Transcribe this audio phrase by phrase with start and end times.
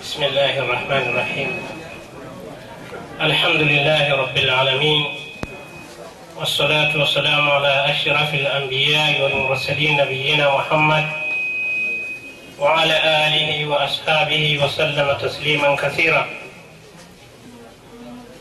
[0.00, 1.50] بسم الله الرحمن الرحيم.
[3.20, 5.02] الحمد لله رب العالمين.
[6.40, 11.04] والصلاة والسلام على أشرف الأنبياء والمرسلين نبينا محمد
[12.58, 16.24] وعلى آله وأصحابه وسلم تسليما كثيرا.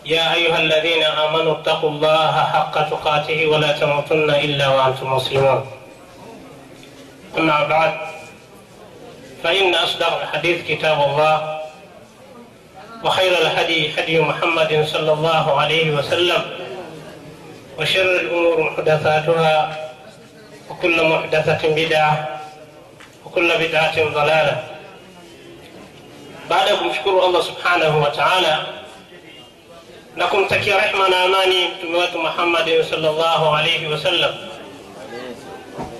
[0.06, 5.68] يا أيها الذين آمنوا اتقوا الله حق تقاته ولا تموتن إلا وأنتم مسلمون.
[7.38, 7.94] أما بعد
[9.44, 11.60] فإن أصدق الحديث كتاب الله
[13.04, 16.42] وخير الهدي هدي محمد صلى الله عليه وسلم
[17.80, 19.90] وشر الأمور محدثاتها
[20.70, 22.40] وكل محدثة بدعة
[23.26, 24.64] وكل بدعة ضلالة.
[26.50, 28.58] بعدكم أن الله سبحانه وتعالى.
[30.18, 34.50] لكم تكي رحمة أماني تموت محمد صلى الله عليه وسلم.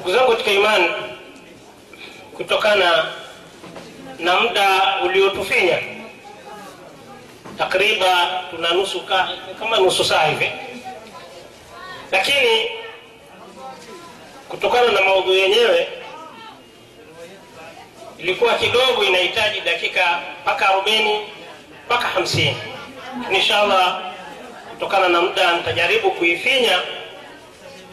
[0.06, 0.82] وزنقت كيمان
[2.40, 3.06] كتوكانا
[4.20, 5.78] na muda uliotufinya
[7.58, 10.52] takriban tuna nusu ka, kama nusu saa hivi.
[12.12, 12.70] Lakini
[14.50, 15.88] kutokana na maudhui yenyewe
[18.18, 21.20] ilikuwa kidogo inahitaji dakika mpaka arobaini
[21.86, 22.58] mpaka hamsini.
[23.32, 24.02] Inshallah
[24.70, 26.80] kutokana na muda nitajaribu kuifinya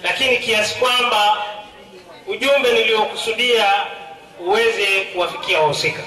[0.02, 1.36] lakini kiasi kwamba
[2.26, 3.72] ujumbe niliokusudia
[4.40, 6.02] uweze kuwafikia wahusika.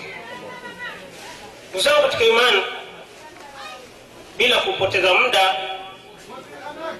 [1.74, 2.64] Ndugu katika imani
[4.38, 5.56] bila kupoteza muda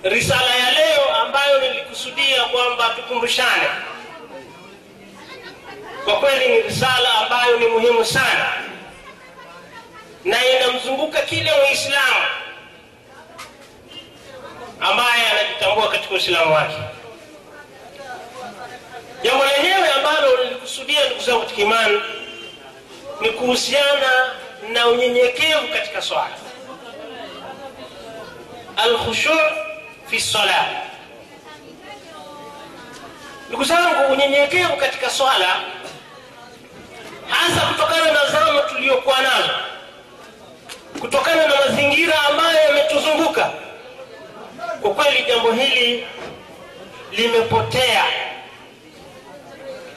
[0.04, 3.68] risala ya leo ambayo nilikusudia kwamba tukumbushane
[6.06, 8.54] kwa kweli ni risala ambayo ni muhimu sana
[10.26, 12.26] na inamzunguka kila muislamu
[14.80, 16.78] ambaye anajitambua katika uislamu wake
[19.24, 22.02] jambo lenyewe ambalo nilikusudia ndugu zangu katika imani
[23.22, 24.32] ni kuhusiana
[24.74, 26.38] na unyenyekevu katika swala.
[28.78, 29.40] Alkhushu
[30.10, 30.66] fi sala
[33.50, 35.62] ndugu zangu unyenyekevu katika swala
[37.30, 39.54] hasa kutokana na zama tuliyokuwa nazo
[41.00, 43.52] kutokana na mazingira ambayo yametuzunguka
[44.82, 46.08] kwa kweli jambo hili
[47.12, 48.06] limepotea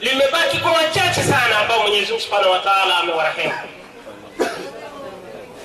[0.03, 3.53] limebaki kwa wachache sana ambao mwenyezi mungu subhanahu wa taala amewarehemu.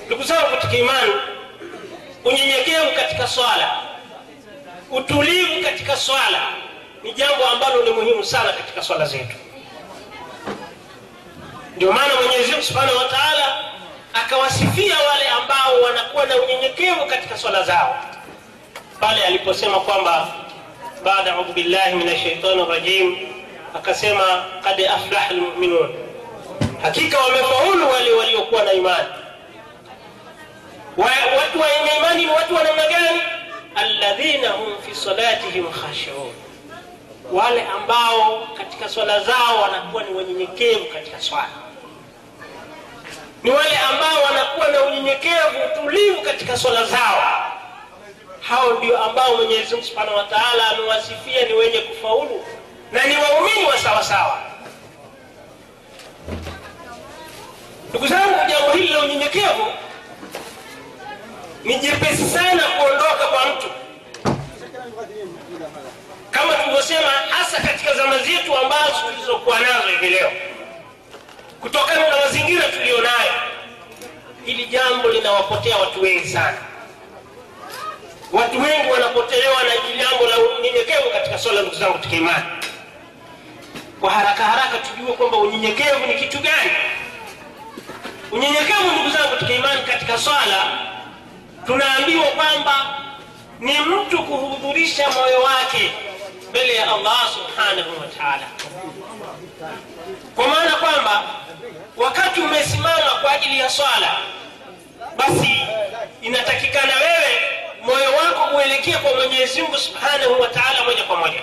[0.05, 1.13] Ndugu zangu katika imani
[2.25, 3.71] unyenyekevu katika swala
[4.91, 6.41] utulivu katika swala
[7.03, 9.35] ni jambo ambalo ni muhimu sana katika swala zetu.
[11.75, 13.09] Ndio maana mwenyezi mungu subhanahu wa
[14.13, 17.99] akawasifia wale ambao wanakuwa na unyenyekevu katika swala zao.
[18.99, 20.27] Pale aliposema kwamba
[21.03, 23.17] baada audhu billahi min ashaitani rajim
[23.75, 25.95] akasema kad aflaha lmuminun
[26.81, 29.07] hakika wamefaulu wale waliokuwa na imani.
[30.97, 33.21] Watu wenye imani ni watu wa namna gani?
[33.75, 36.33] Alladhina hum fi salatihim khashiun.
[37.31, 41.49] Wale ambao katika swala zao wanakuwa ni wanyenyekevu katika swala.
[43.43, 47.23] Ni wale ambao wanakuwa na unyenyekevu utulivu katika swala zao.
[48.41, 52.45] Hao ndio ambao mwenyezi mungu subhanahu wa taala amewasifia ni wenye kufaulu
[52.91, 54.39] na ni waumini wa sawasawa.
[57.89, 59.65] Ndugu zangu jambo hili la unyenyekevu
[61.63, 63.67] ni jepesi sana kuondoka kwa mtu.
[66.31, 70.31] Kama tulivyosema hasa katika zama zetu ambazo tulizokuwa nazo hivi leo
[71.61, 73.33] kutokana na mazingira tuliyonayo
[74.45, 76.57] hili jambo linawapotea watu wengi sana.
[78.33, 82.45] Watu wengi wanapotelewa na jambo la unyenyekevu katika swala ndugu zangu katika imani
[83.99, 86.71] kwa haraka haraka tujue kwamba unyenyekevu ni kitu gani.
[88.31, 90.77] Unyenyekevu ndugu zangu katika imani katika swala
[91.65, 92.95] tunaambiwa kwamba
[93.59, 95.91] ni mtu kuhudhurisha moyo wake
[96.49, 98.47] mbele ya allah subhanahu wa taala.
[100.35, 101.23] Kwa maana kwamba
[101.97, 104.17] wakati umesimama kwa ajili ya swala
[105.17, 105.61] basi
[106.21, 107.41] inatakikana wewe
[107.83, 111.39] moyo wako uelekee kwa mwenyezi mungu subhanahu wa taala moja kwa moja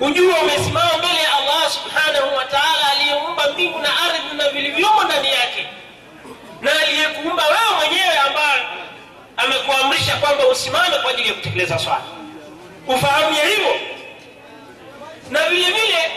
[0.00, 5.28] ujua umesimama mbele ya allah subhanahu wa taala aliyeumba mbingu na ardhi na vilivyomo ndani
[5.28, 5.66] yake
[6.60, 8.62] na aliyekuumba wewe mwenyewe ambaye
[9.36, 12.02] amekuamrisha kwamba usimame kwa ajili ya kutekeleza swala.
[12.88, 13.74] Ufahamu ya hivyo?
[15.30, 16.10] Na vile vile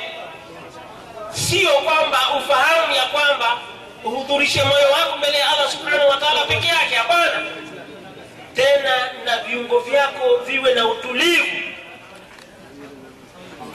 [1.31, 3.57] sio kwamba ufahamu ya kwamba
[4.03, 7.45] uhudhurishe moyo wako mbele ya allah subhanahu wa taala peke yake hapana.
[8.55, 8.95] Tena
[9.25, 11.47] na viungo vyako viwe na utulivu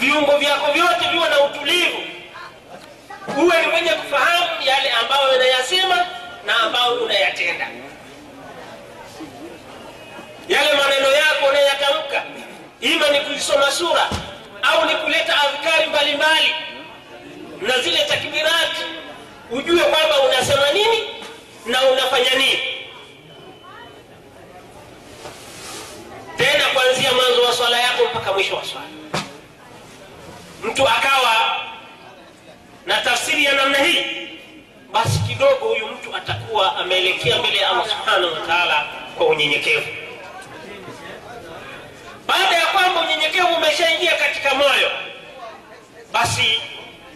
[0.02, 1.98] viungo vyako vyote viwe na utulivu.
[3.38, 6.06] Uwe ni mwenye kufahamu yale ambayo unayasema
[6.46, 7.68] na ambayo unayatenda.
[10.48, 12.22] Yale maneno yako unayatamka.
[12.80, 14.10] Ima ni kuisoma sura
[14.62, 16.54] au ni kuleta adhkari mbalimbali
[17.60, 18.82] na zile takbirati.
[19.50, 20.98] Ujue kwamba unasema nini
[21.66, 22.60] na unafanya nini.
[26.36, 28.86] Tena kuanzia mwanzo wa swala yako mpaka mwisho wa swala
[30.62, 31.56] mtu akawa
[32.86, 34.04] na tafsiri ya namna hii
[34.92, 38.86] basi kidogo huyu mtu atakuwa ameelekea mbele ya allah subhanahu wa taala
[39.18, 39.86] kwa unyenyekevu.
[42.26, 44.90] Baada ya kwamba unyenyekevu umeshaingia katika moyo
[46.12, 46.60] basi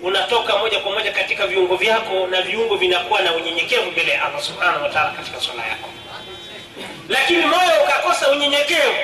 [0.03, 4.43] unatoka moja kwa moja katika viungo vyako na viungo vinakuwa na unyenyekevu mbele ya allah
[4.43, 5.89] subhanahu wa taala katika swala yako.
[7.09, 8.95] Lakini moyo ukakosa unyenyekevu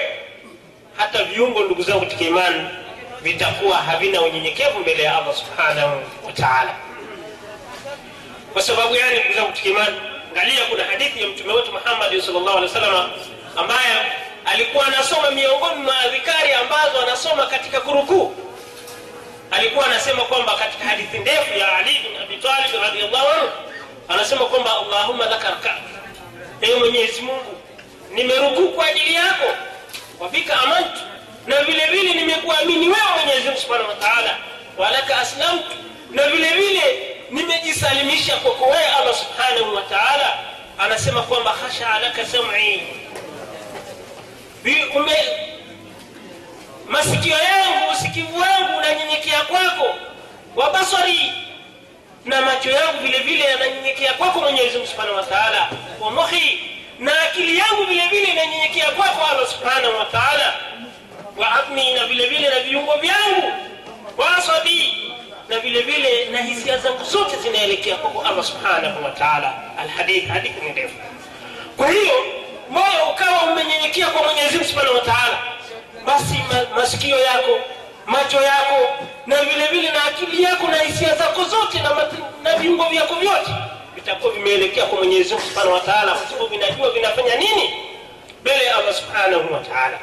[0.96, 2.68] hata viungo ndugu zangu katika imani
[3.22, 6.74] vitakuwa havina unyenyekevu mbele ya allah subhanahu wa taala.
[8.52, 9.78] Kwa sababu gani ndugu
[10.32, 13.10] angalia kuna hadithi ya mtume wetu muhammadi salllahu alehi wa sallam
[13.56, 14.12] ambaye
[14.44, 18.34] alikuwa anasoma miongoni mwa adhikari ambazo anasoma katika kurukuu.
[19.50, 23.48] Alikuwa anasema kwamba katika hadithi ndefu ya ali bin abi talib radiallahu anhu
[24.08, 25.82] anasema kwamba allahumma laka rkatu
[26.60, 27.56] ewe mwenyezi mungu
[28.10, 29.46] nimerukuu kwa ajili yako.
[30.20, 31.00] Wabika amantu
[31.46, 34.36] na vile vile nimekuamini wewe mwenyezi mungu subhanahu wa taala.
[34.78, 35.70] Walaka aslamtu.
[36.10, 40.38] Na vile vile nimejisalimisha kwako wewe allah subhanahu wa taala.
[40.78, 42.82] Anasema kwamba khasha laka sam'i.
[46.88, 49.94] Masikio yangu usikivu wangu unanyenyekea kwako.
[50.56, 51.32] Wa basari.
[52.24, 55.68] Na macho yangu vile vile yananyenyekea kwako mwenyezi mungu subhanahu wa taala.
[56.00, 56.60] Wa muhi.
[56.98, 60.54] Na akili yangu vile vile inanyenyekea kwako allah subhanahu wa taala
[61.36, 63.52] wa abni na vile vile na viungo vyangu
[64.16, 64.94] wa asabi
[65.48, 69.54] na vile vile na hisia zangu zote zinaelekea kwako allah subhanahu wa taala.
[69.78, 70.94] Alhadith hadithi ni ndefu.
[71.76, 72.14] Kwa hiyo
[72.70, 75.38] moyo ukawa umenyenyekea kwa mwenyezi mungu subhanahu wa taala.
[76.06, 77.58] Basi ma, masikio yako
[78.06, 78.76] macho yako
[79.26, 83.14] na vile vile na akili yako na hisia zako zote na, mati, na viungo vyako
[83.14, 83.50] vyote
[83.94, 87.74] vitakuwa vimeelekea kwa mwenyezi mungu subhanahu wa taala kwa sababu vinajua vinafanya nini?
[88.40, 89.98] Mbele ya allah subhanahu wa taala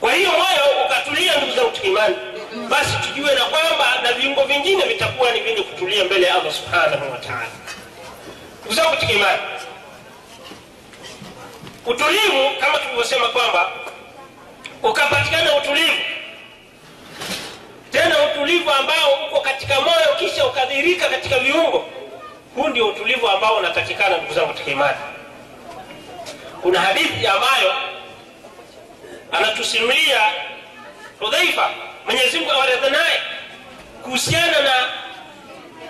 [0.00, 2.16] kwa hiyo moyo ukatulia ndugu zangu tukimani.
[2.68, 7.12] Basi tujue na kwamba na viungo vingine vitakuwa ni vyenye kutulia mbele ya allah subhanahu
[7.12, 7.48] wa taala.
[8.60, 9.38] Ndugu zangu tukimani.
[11.86, 13.70] Utulivu kama tulivyosema kwamba
[14.82, 16.02] ukapatikana utulivu.
[17.92, 21.84] Tena utulivu ambao uko katika moyo kisha ukadhirika katika viungo.
[22.54, 24.96] Huu ndio utulivu ambao unatakikana ndugu zangu katika imani
[26.62, 27.72] kuna hadithi ambayo
[29.32, 30.20] anatusimulia
[31.20, 31.70] hudhaifa
[32.06, 33.22] mwenyezimngu awaradha naye
[34.02, 34.72] kuhusiana na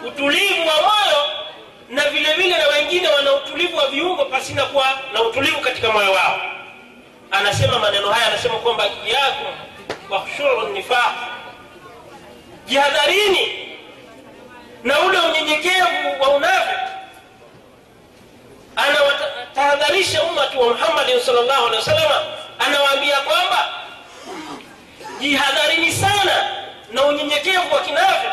[0.08, 1.31] utulivu wa moyo
[1.88, 6.12] na vile vile na wengine wana utulivu wa viungo pasina kuwa na utulivu katika moyo
[6.12, 6.40] wao.
[7.31, 9.55] Anasema maneno haya anasema kwamba iyakum
[10.11, 11.14] wahshuru nifaq.
[12.67, 13.69] Jihadharini
[14.85, 16.81] na ule unyenyekevu wa unafiki.
[18.76, 22.23] Anawatahadharisha ummatu wa muhammadin salllahu alehi wasalama
[22.58, 23.69] anawaambia kwamba
[25.20, 26.49] jihadharini sana
[26.93, 28.28] na unyenyekevu wa kinafiki.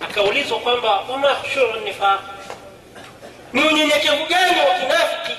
[0.00, 2.20] Akaulizwa kwamba wama khushu'u nifaq
[3.52, 5.38] ni unyenyekevu gani wa kinafiki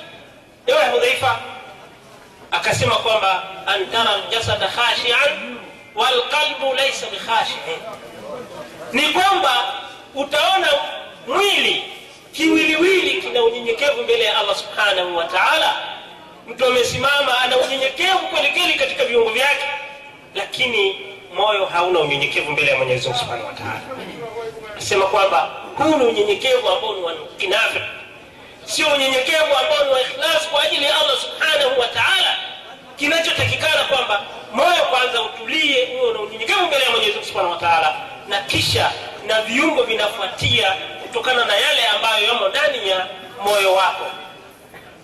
[0.68, 1.40] ewe hudhaifa?
[2.52, 5.58] Akasema kwamba antara ljasada khashian
[5.96, 7.80] walqalbu laisa bikhashiin
[8.92, 9.74] ni kwamba
[10.16, 10.68] utaona
[11.28, 11.84] mwili
[12.34, 15.76] kiwiliwili kina unyenyekevu mbele ya allah subhanahu wa taala
[16.48, 19.66] mtu amesimama ana unyenyekevu kwelikweli katika viungo vyake
[20.36, 20.96] lakini
[21.36, 23.82] moyo hauna unyenyekevu mbele ya mwenyezi mungu subhanahu wataala
[24.78, 27.14] asema kwamba huu ni unyenyekevu ambao ni wa
[28.66, 32.38] sio unyenyekevu ambao ni wa ikhlas kwa ajili ya allah subhanahu wataala
[32.96, 34.24] kinachotakikana kwamba
[34.54, 37.96] moyo kwanza utulie huo na unyenyekevu mbele ya mwenyezi mungu subhanahu wa
[38.28, 38.92] na kisha
[39.28, 40.72] na viungo vinafuatia
[41.02, 43.08] kutokana na yale ambayo yamo ndani ya
[43.44, 44.06] moyo wako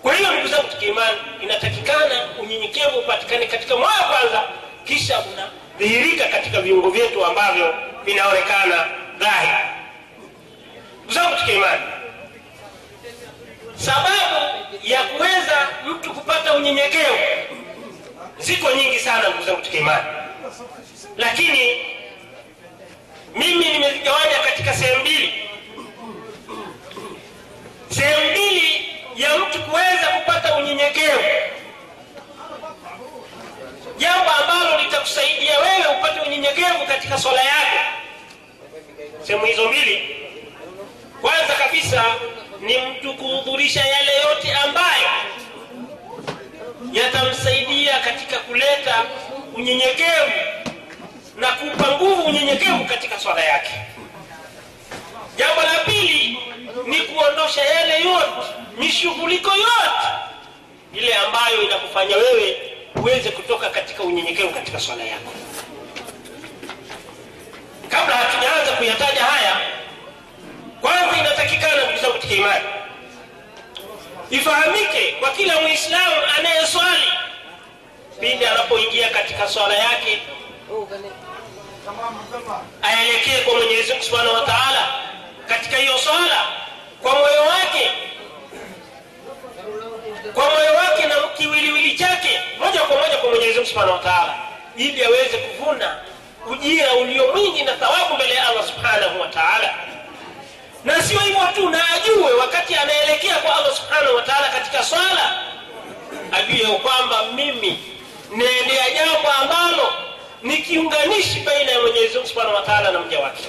[0.02, 4.42] kwa hiyo ndugu zangu katika inatakikana unyenyekevu upatikane katika moyo kwanza
[4.84, 8.84] kisha unadhihirika katika viungo vyetu ambavyo vinaonekana
[9.18, 9.64] dhahiri.
[10.98, 11.82] Ndugu zangu tukiimani,
[13.76, 14.36] sababu
[14.82, 17.18] ya kuweza mtu kupata unyenyekevu
[18.38, 20.04] ziko nyingi sana ndugu zangu tukiimani,
[21.16, 21.82] lakini
[23.34, 25.32] mimi nimezigawanya katika sehemu mbili.
[27.90, 29.91] Sehemu mbili ya mtu kuweza
[30.72, 31.22] unyenyekevu.
[33.98, 37.78] Jambo ambalo litakusaidia wewe upate unyenyekevu katika swala yako.
[39.22, 40.16] Sehemu hizo mbili.
[41.20, 42.04] Kwanza kabisa
[42.60, 45.08] ni mtu kuhudhurisha yale yote ambayo
[46.92, 49.04] yatamsaidia katika kuleta
[49.54, 50.32] unyenyekevu
[51.36, 53.70] na kupa nguvu unyenyekevu katika swala yake.
[55.36, 56.38] Jambo la pili
[56.86, 58.48] ni kuondosha yale yote
[58.78, 60.21] mishughuliko yote
[60.94, 62.56] ile ambayo inakufanya wewe
[62.96, 65.32] uweze kutoka katika unyenyekevu katika swala yako.
[67.88, 69.56] Kabla hatujaanza kuyataja haya
[70.80, 72.64] kwanza inatakikana ndugu zangu katika imani.
[74.30, 77.12] Ifahamike kwa kila mwislamu anayeswali
[78.20, 80.18] pindi anapoingia katika swala yake
[82.82, 84.88] aelekee kwa mwenyezi subhanahu wa taala
[85.48, 86.46] katika hiyo swala
[87.02, 87.90] kwa moyo wake
[90.34, 94.34] kwa moyo wake na kiwiliwili chake moja kwa moja kwa mwenyezi mungu subhanahu wa taala
[94.76, 95.96] ili aweze kuvuna
[96.46, 99.74] ujira ulio mwingi na thawabu mbele ya allah subhanahu wa taala.
[100.84, 105.42] Na sio hivyo tu na ajue wakati anaelekea kwa allah subhanahu wa taala katika swala
[106.32, 107.78] ajue kwamba mimi
[108.30, 109.92] naendea jambo ambalo
[110.42, 113.44] ni kiunganishi baina ya mwenyezi mungu subhanahu wa taala na mja wake.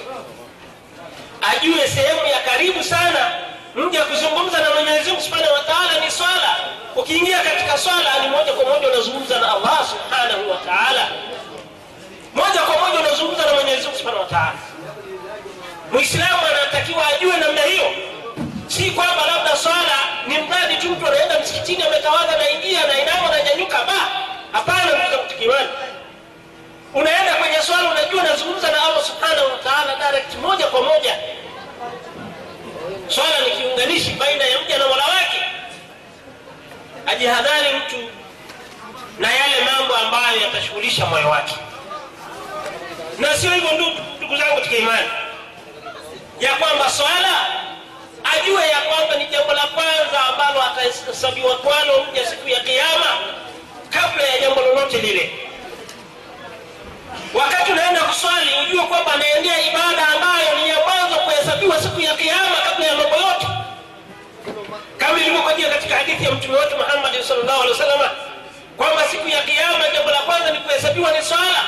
[1.56, 3.30] Ajue sehemu ya karibu sana
[3.76, 6.56] mja kuzungumza na mwenyezi mungu subhanahu wa taala ni swala.
[6.96, 10.56] Ukiingia katika swala ni moja kwa moja unazungumza na allah subhanahu wa
[12.34, 14.58] moja kwa moja unazungumza na mwenyezi mungu subhanahu wa taala.
[15.92, 17.90] Mwislamu anatakiwa ajue namna hiyo.
[18.66, 22.94] Si kwamba labda swala ni mradi tu mtu anaenda msikitini ametawadha na ingia na
[23.84, 24.08] ba
[24.52, 25.68] hapana kutikimani
[26.94, 29.58] unaenda kwenye swala unajua unazungumza na allah subhanahu wa
[30.10, 31.18] direct moja kwa moja
[33.08, 35.40] swala ni kiunganishi baina ya mja na mola wake.
[37.06, 37.96] Ajihadhari mtu
[39.18, 41.54] na yale mambo ambayo yatashughulisha moyo wake.
[43.18, 43.70] Na sio hivyo
[44.18, 45.08] ndugu zangu katika imani.
[46.40, 47.46] Ya kwamba swala
[48.36, 53.06] ajue ya kwamba ni jambo la kwanza ambalo atahesabiwa kwalo mja siku ya kiama
[53.90, 55.30] kabla ya jambo lolote lile.
[57.34, 62.56] Wakati unaenda kuswali ujue kwamba anaendea ibada ambayo ni ya kwanza kuhesabiwa siku ya kiama
[65.06, 68.10] kama ilivyokuja katika hadithi ya mtume wetu muhammadi salllahu alehi wasalama
[68.76, 71.62] kwamba siku ya kiama jambo la kwanza ni kuhesabiwa ni swala.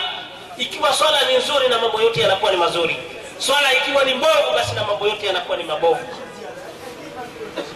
[0.59, 2.97] Ikiwa swala ni nzuri na mambo yote yanakuwa ni mazuri.
[3.39, 6.09] Swala ikiwa ni mbovu basi na mambo yote yanakuwa ni mabovu.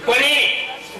[0.04, 0.50] Kwa nini?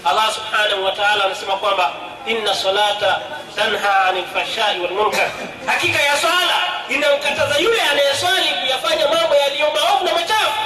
[0.04, 1.92] Allah subhanahu wa anasema kwamba
[2.26, 3.20] inna salata
[3.56, 5.30] tanha ani lfashai walmunkar
[5.66, 6.56] hakika ya swala
[6.88, 10.60] inamkataza yule anayeswali kuyafanya mambo yaliyo maovu na machafu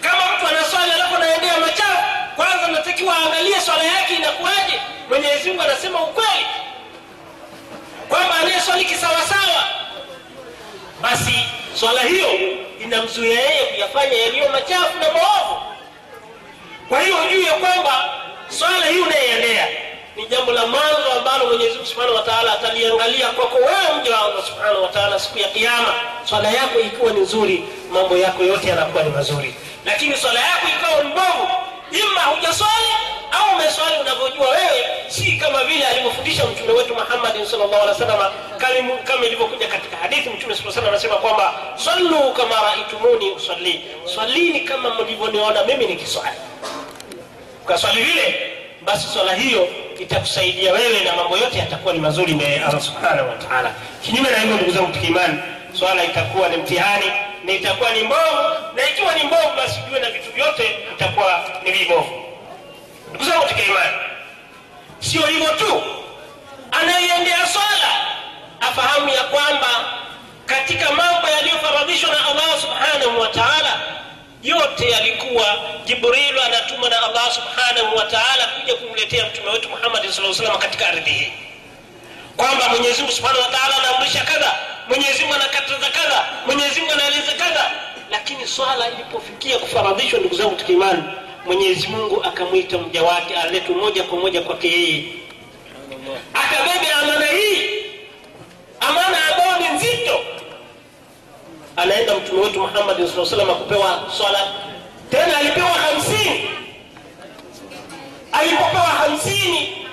[0.00, 4.80] kama mtu anaswali alafu anaendea machafu kwanza natakiwa aangalie swala yake inakuwaje?
[5.08, 6.46] Mwenyezi mungu anasema ukweli.
[8.08, 9.64] Kwamba anayeswali kisawasawa
[11.02, 11.34] basi
[11.74, 12.28] swala hiyo
[12.80, 15.60] inamzuia yeye kuyafanya yaliyo machafu na maovu.
[16.88, 18.04] Kwa hiyo ujue kwamba
[18.48, 19.68] swala hii unayeendea
[20.16, 24.82] ni jambo la mwanzo ambalo mwenyezi subhanahu wa ataliangalia kwako wewe mja wa subhanahu
[25.12, 25.94] wa siku ya kiama
[26.24, 29.54] swala yako ikiwa ni nzuri mambo yako yote yanakuwa ni mazuri.
[29.84, 31.48] Lakini swala yako ikawa mbovu
[31.92, 32.88] ima hujaswali
[33.32, 36.94] au umeswali unavyojua wewe si kama vile alivyofundisha mtume wetu
[37.26, 37.40] alih
[37.88, 38.30] wasalama
[39.04, 43.84] kama ilivyokuja katika hadithi mtume saa salam anasema kwamba sallu kama raitumuni usalli.
[44.14, 46.36] Swalini kama mlivyoniona mimi nikiswali.
[47.64, 48.52] Ukaswali vile
[48.84, 49.68] basi swala hiyo
[50.00, 53.74] itakusaidia wewe na mambo yote yatakuwa ni mazuri mbele allah subhanahu wa taala.
[54.04, 55.38] Kinyume na hivyo ndugu zangu tukiimani
[55.72, 57.12] swala itakuwa ni mtihani
[57.48, 58.42] na itakuwa ni mbovu
[58.74, 62.24] na ikiwa ni mbovu basi jue na vitu vyote itakuwa ni vibovu
[63.10, 63.96] ndugu zangu katika imani
[65.00, 65.82] sio hivyo tu.
[66.72, 68.06] Anayeiendea swala
[68.60, 69.68] afahamu ya kwamba
[70.46, 73.80] katika mambo yaliyofaradhishwa na allah subhanahu wa taala
[74.42, 80.34] yote yalikuwa jibrilu anatumwa na allah subhanahu wa taala kuja kumletea mtume wetu muhamadi sa
[80.34, 81.32] salama katika ardhi hii.
[82.36, 84.54] Kwamba mwenyezimungu subhanahu wa taala anaamrisha kadha
[84.88, 87.70] mwenyezimungu anakataza kadha mwenyezimungu anaeleza kadha.
[88.10, 91.02] Lakini swala ilipofikia kufaradhishwa ndugu zangu tukiimani
[91.46, 95.04] mwenyezi mungu akamwita mja wake aletwe moja kwa moja kwake yeye.
[96.34, 97.70] Akabebe amana hii.
[98.80, 100.20] Amana ambayo ni nzito.
[101.76, 104.38] Anaenda mtume wetu muhammadi saa salam kupewa swala.
[105.10, 106.50] Tena alipewa hamsini.
[108.32, 109.86] Alipopewa hamsini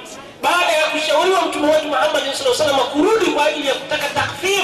[0.46, 4.64] baada ya kushauriwa mtume wetu muhammadi sa salama kurudi kwa ajili ya kutaka takfir.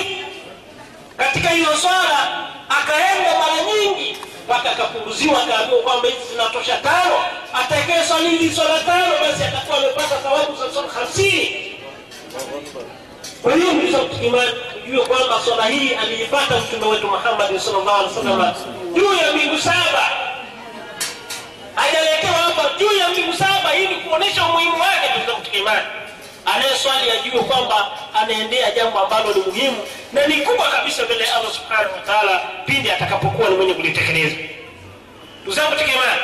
[1.17, 7.15] Katika hiyo swala akaenda mara nyingi mpaka akapunguziwa akaambiwa kwamba hizi zinatosha tano.
[7.53, 11.75] Atakaye swali hili swala tano basi atakuwa amepata thawabu za swala hamsini.
[13.41, 18.53] Kwa hiyo ndugu zangu kwamba swala hii aliipata mtume wetu muhammadi salllah alih wasallam
[18.93, 20.30] juu ya mbingu saba
[21.75, 25.87] haijaletewa hapa juu ya miguu saba ili kuonesha umuhimu wake katika imani.
[26.45, 29.77] Anayeswali ajue kwamba anaendea jambo ambalo ni muhimu
[30.13, 34.35] na ni kubwa kabisa mbele ya Allah subhanahu wataala pindi atakapokuwa ni mwenye kulitekeleza.
[35.41, 36.21] Ndugu zangu imani,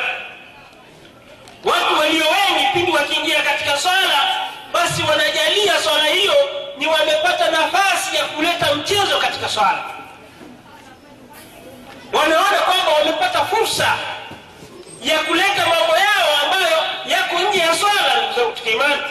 [1.64, 6.34] watu walio wengi pindi wakiingia katika swala, basi wanajalia swala hiyo
[6.78, 9.84] ni wamepata nafasi ya kuleta mchezo katika swala,
[12.14, 13.98] wanaona kwamba wamepata fursa
[15.08, 18.32] ya kuleta mambo yao ambayo yako nje ya swala.
[18.32, 19.02] Ndugu katika imani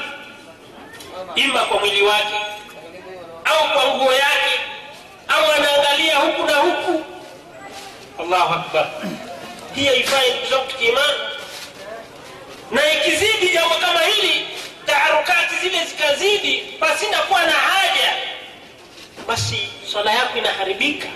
[1.35, 2.35] ima kwa mwili wake
[3.45, 4.61] au kwa nguo yake
[5.29, 7.05] au anaangalia huku na huku.
[8.21, 8.87] Allahu akbar.
[9.75, 11.19] Hii haifai ndugu katika imani
[12.71, 14.47] na ikizidi jambo kama hili
[14.87, 18.13] taharukati zile zikazidi pasina kuwa na haja
[19.27, 21.09] basi swala yako inaharibika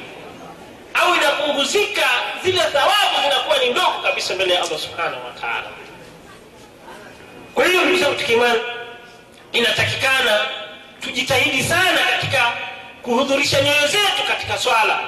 [0.94, 2.06] au inapunguzika
[2.44, 5.66] zile thawabu zinakuwa ni ndogo kabisa mbele ya allah subhanahu wa taala.
[7.54, 8.60] Kwa hiyo ndugu zangu tukimani
[9.52, 10.40] inatakikana
[11.00, 12.52] tujitahidi sana katika
[13.02, 15.00] kuhudhurisha nyoyo zetu katika swala.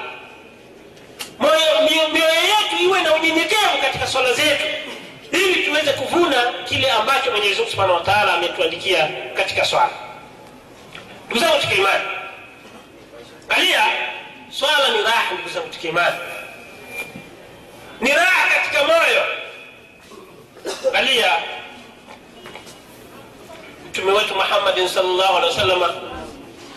[2.13, 4.63] Mioyo yetu iwe na unyenyekevu katika swala zetu
[5.31, 9.89] ili tuweze kuvuna kile ambacho mwenyezi subhanahu wa taala ametuandikia katika swala.
[11.25, 12.03] Ndugu zangu tukimani, imani
[13.49, 13.83] angalia
[14.59, 16.13] swala ni raha ndugu zangu katika
[18.01, 19.25] ni raha katika moyo.
[20.87, 21.31] Angalia
[23.89, 25.93] mtume wetu muhammadin salllahu alehi wasalama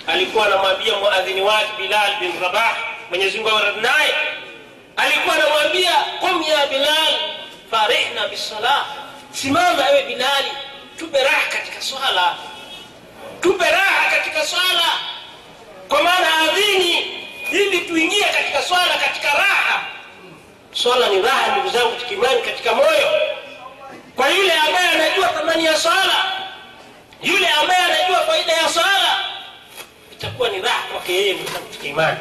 [0.06, 2.76] alikuwa anamwambia muadhini wake bilal bin rabah
[3.10, 4.14] mwenyezimungu awe naye.
[4.96, 5.90] Alikuwa anamwambia
[6.20, 7.14] qum ya bilal
[7.70, 8.86] farihna bisalah
[9.32, 10.52] simama ewe bilali
[10.98, 12.36] tupe raha katika swala.
[13.40, 14.90] Tupe raha katika swala.
[15.88, 16.75] Kwa maana adhini
[17.66, 19.86] ili tuingie katika swala katika raha.
[20.72, 23.08] Swala ni raha ndugu zangu tikimani katika moyo.
[24.16, 26.32] Kwa yule ambaye anajua thamani ya swala
[27.22, 29.18] yule ambaye anajua faida ya swala
[30.12, 32.18] itakuwa ni raha kwake yeye ndugu zangu tikimani.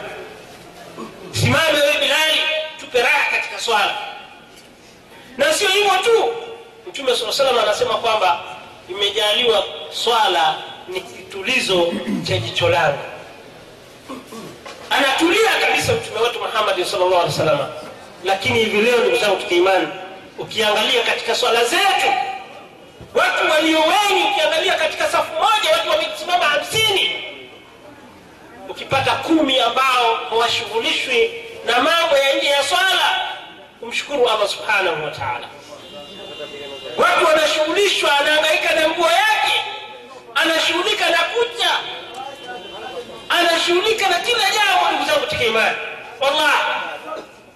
[1.31, 2.39] simame wewe bilali
[2.79, 3.97] tupe raha katika swala.
[5.37, 6.33] Na sio hivyo tu.
[6.89, 8.43] Mtume saa salam anasema kwamba
[8.89, 10.55] imejaliwa swala
[10.87, 11.93] ni kitulizo
[12.27, 12.99] cha jicho langu
[14.97, 17.67] anatulia kabisa mtume wetu muhamadi salllah alih salama
[18.23, 19.87] lakini hivi leo ndugu zangu tukiimani
[20.39, 22.13] ukiangalia katika swala zetu
[23.13, 27.23] watu walio wengi ukiangalia katika safu moja watu wamesimama hamsini.
[28.69, 31.31] Ukipata kumi ambao hawashughulishwi
[31.65, 33.27] na mambo ya nje ya swala
[33.79, 35.47] kumshukuru allah subhanahu wa taala.
[36.97, 39.63] Watu wanashughulishwa anaangaika na nguo yake
[40.35, 41.69] anashughulika na kucha
[43.29, 45.77] anashughulika na kila jambo ndugu zangu katika imani.
[46.19, 46.63] Wallahi.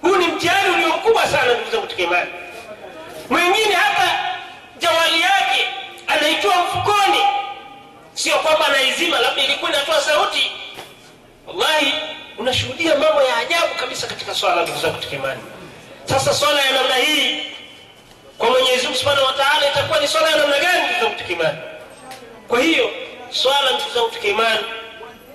[0.01, 2.29] Huu ni mtihani ulio mkubwa sana ndugu zangu katika imani.
[3.29, 4.19] Mwingine hata
[4.79, 5.67] jawali yake
[6.07, 7.19] anaitoa mfukoni.
[8.13, 10.51] Sio kwamba anaizima labda ilikuwa inatoa sauti.
[11.47, 11.93] Wallahi
[12.37, 15.41] unashuhudia mambo ya ajabu kabisa katika swala ndugu zangu katika imani.
[16.05, 17.43] Sasa swala ya namna hii
[18.37, 19.33] kwa mwenyezi subhanahu wa
[19.71, 21.57] itakuwa ni swala ya namna gani ndugu zangu katika imani?
[22.47, 22.89] Kwa hiyo
[23.29, 24.59] swala ndugu zangu katika imani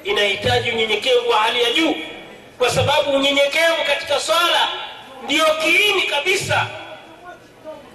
[0.04, 1.96] inahitaji unyenyekevu wa hali ya juu
[2.58, 4.68] kwa sababu unyenyekevu katika swala
[5.22, 6.66] ndiyo kiini kabisa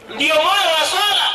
[0.10, 1.30] ndiyo moyo wa swala.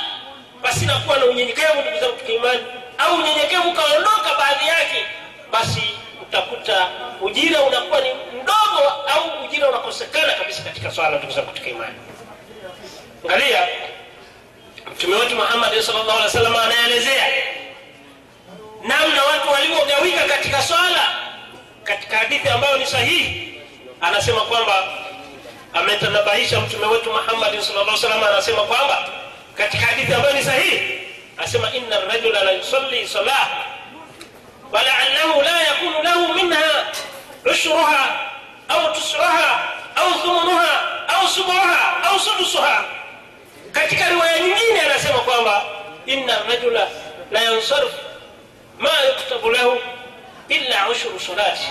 [0.63, 2.65] Basi nakuwa na unyenyekevu ndugu zangu kiimani, imani.
[2.99, 5.07] Au unyenyekevu ukaondoka baadhi yake
[5.53, 5.83] basi
[6.23, 6.89] utakuta
[7.21, 8.09] ujira unakuwa ni
[8.43, 11.95] mdogo au ujira unakosekana kabisa katika swala ndugu zangu katika imani.
[13.25, 13.69] Angalia
[14.93, 17.27] mtume wetu muhammadi salllahu alih wa sallam anaelezea
[18.85, 21.07] namna watu walivyogawika katika swala.
[21.85, 23.61] Katika hadithi ambayo ni sahihi,
[24.01, 24.85] anasema kwamba
[25.73, 29.09] ametanabahisha mtume wetu Muhammad sallallahu alaihi anasema kwamba
[29.57, 31.01] katika hadithi ambayo ni sahihi,
[31.39, 33.49] asema inna rajula la yusalli salah
[35.43, 36.87] la yakunu lahu minha
[37.45, 38.19] ushruha
[38.69, 42.85] au tusraha au thumunuha au subuha au sudusuha.
[43.73, 45.63] Katika riwaya nyingine anasema kwamba
[46.07, 46.89] inna rajula
[47.31, 47.41] la
[48.79, 49.79] ma yuktabu lahu
[50.49, 51.69] illa ushru salati.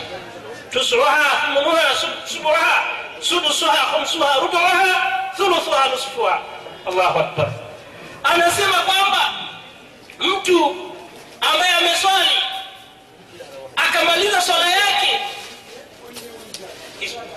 [0.71, 1.81] Tusruha thumunuha
[2.25, 2.83] subuha
[3.19, 4.85] sudusuha khumsuha rubuha
[5.37, 6.39] thuluthuha nusfuha.
[6.87, 7.51] Allahu akbar.
[8.23, 9.33] Anasema kwamba
[10.19, 10.75] mtu
[11.41, 12.29] ambaye ameswali
[13.75, 15.19] akamaliza swala yake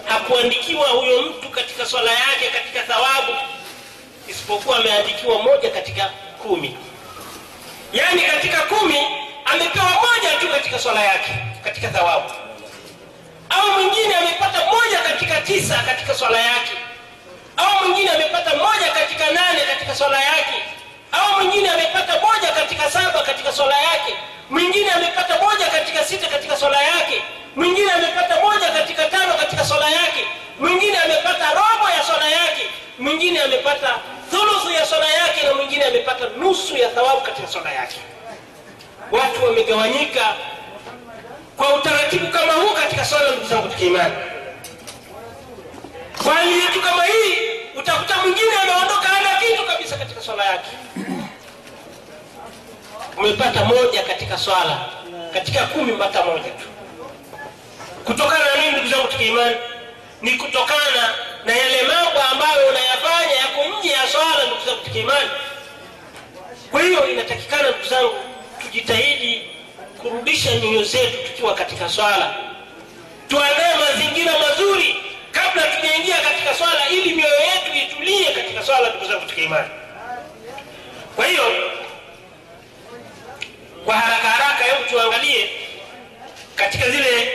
[0.09, 3.33] hakuandikiwa huyo mtu katika swala yake katika thawabu
[4.29, 6.11] isipokuwa ameandikiwa moja katika
[6.43, 6.77] kumi.
[7.93, 8.99] Yaani katika kumi
[9.57, 11.33] amepewa moja tu katika swala yake
[11.65, 12.31] katika thawabu.
[13.51, 16.73] Au mwingine amepata moja katika tisa katika swala yake.
[17.57, 20.59] Au mwingine amepata moja katika nane katika swala yake.
[21.13, 24.15] Au mwingine amepata moja katika saba katika swala yake,
[24.51, 27.23] mwingine amepata moja katika sita katika swala yake.
[27.57, 30.25] Mwingine amepata moja katika tano katika swala yake.
[30.61, 32.63] Mwingine amepata robo ya swala yake.
[32.99, 33.99] Mwingine amepata
[34.31, 37.97] thuluthu ya swala yake na mwingine amepata nusu ya thawabu katika swala yake
[39.11, 40.35] watu wamegawanyika
[41.57, 44.15] kwa utaratibu kama huu katika swala ndugu zangu tukiimani
[46.25, 47.35] kwa hali yetu kama hii
[47.79, 50.69] utakuta mwingine ameondoka hana kitu kabisa katika swala yake.
[53.19, 54.79] Umepata moja katika swala
[55.33, 56.67] katika kumi mpata moja tu.
[58.05, 59.57] Kutokana na nini ndugu zangu tukiimani
[60.23, 61.15] ni kutokana
[61.45, 65.31] na yale mambo ambayo unayafanya yako nje ya swala ndugu zangu tukiimani
[66.71, 68.15] kwa hiyo inatakikana ndugu zangu
[68.67, 69.43] tujitahidi
[70.03, 72.35] kurudisha nyoyo zetu tukiwa katika swala.
[73.29, 74.97] Tuandae mazingira mazuri
[75.33, 79.69] kabla tujaingia katika swala ili mioyo yetu itulie katika swala ndugu zangu tukiimani
[81.17, 81.43] kwa hiyo
[83.85, 85.51] kwa haraka haraka hebu tuangalie
[86.57, 87.33] katika zile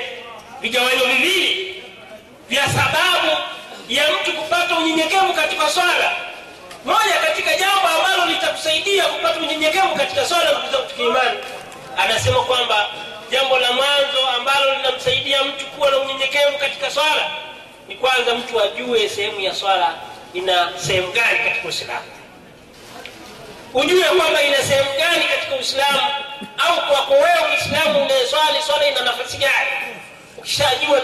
[0.62, 1.84] vigawanyo viwili
[2.50, 3.38] vya sababu
[3.90, 6.16] ya mtu kupata unyenyekevu katika swala
[6.86, 11.40] moja katika jambo ambalo litakusaidia kupata unyenyekevu katika swala ndugu zangu tukiimani
[11.98, 12.88] anasema kwamba
[13.32, 17.32] jambo la mwanzo ambalo linamsaidia mtu kuwa na unyenyekevu katika swala
[17.88, 19.94] ni kwanza mtu ajue sehemu ya swala
[20.34, 22.06] ina sehemu gani katika uislamu.
[23.74, 26.02] Ujue kwamba ina sehemu gani katika uislamu
[26.58, 29.70] au kwako wewe uislamu unayeswali swala ina nafasi gani.
[30.38, 31.02] Ukishajua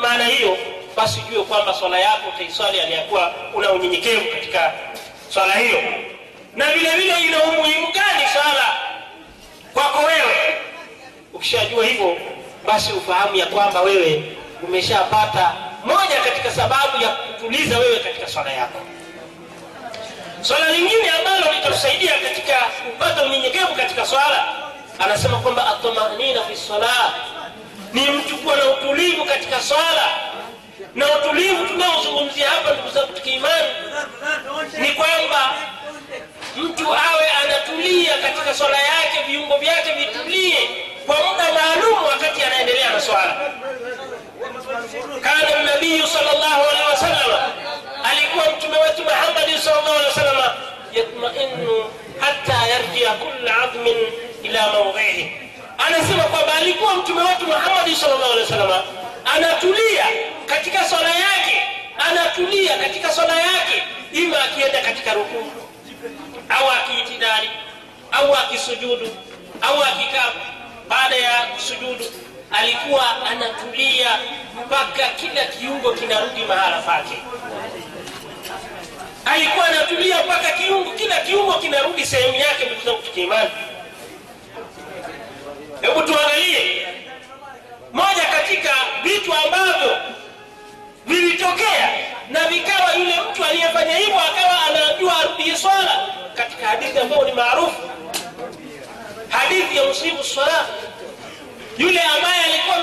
[0.00, 0.56] maana hiyo
[0.96, 4.72] basi ujue kwamba swala yako utaiswali aliyakuwa una unyenyekevu katika
[5.34, 5.78] swala hiyo.
[6.56, 8.66] Na vile vile ina umuhimu gani swala
[9.74, 10.56] kwako wewe?
[11.32, 12.16] Ukishajua hivyo
[12.66, 15.52] basi ufahamu ya kwamba wewe umeshapata
[15.84, 18.78] moja katika sababu ya kutuliza wewe katika swala yako.
[20.42, 24.46] Swala lingine ambalo litakusaidia katika kupata unyenyekevu katika swala
[24.98, 27.14] anasema kwamba atamanina fi salah
[27.92, 30.08] ni mtu kuwa na utulivu katika swala
[30.94, 33.68] na utulivu tunaozungumzia hapa ndugu zangu tukiimani
[34.78, 35.54] ni kwamba
[36.56, 40.58] mtu awe anatulia katika swala yake viungo vyake vitulie
[41.06, 43.36] kwa muda maalum wakati anaendelea na swala.
[45.22, 47.52] Kana nabiyu alehi wasalama
[48.04, 50.54] alikuwa mtume wetu muhammadi salllahu alehi wasalama
[50.92, 51.84] yatmainu
[52.20, 53.96] hata yarjia kula admin
[54.42, 55.32] ila maudhihi
[55.78, 58.82] anasema kwamba alikuwa mtume wetu muhammadi salllahu alehi wasalama
[59.34, 60.06] anatulia
[60.50, 61.62] katika swala yake
[61.98, 63.82] anatulia katika swala yake
[64.12, 65.52] ima akienda katika rukuu
[66.48, 67.50] au akiitidali
[68.12, 69.16] au akisujudu
[69.62, 70.32] au akikaa.
[70.88, 72.04] Baada ya sujudu
[72.50, 74.08] alikuwa anatulia
[74.66, 77.18] mpaka kila kiungo kinarudi mahala pake.
[79.24, 83.50] Alikuwa anatulia mpaka kiungo kila kiungo kinarudi sehemu yake ndugu zangu tukiimani
[85.80, 86.86] hebu tuangalie.
[87.92, 88.70] Moja katika
[89.02, 89.98] vitu ambavyo
[91.10, 91.90] vilitokea
[92.28, 97.82] na vikawa yule mtu aliyefanya hivyo akawa anajua arudie swala katika hadithi ambayo ni maarufu.
[99.28, 100.66] Hadithi ya musibu swala.
[101.78, 102.76] Yule ambaye alikuwa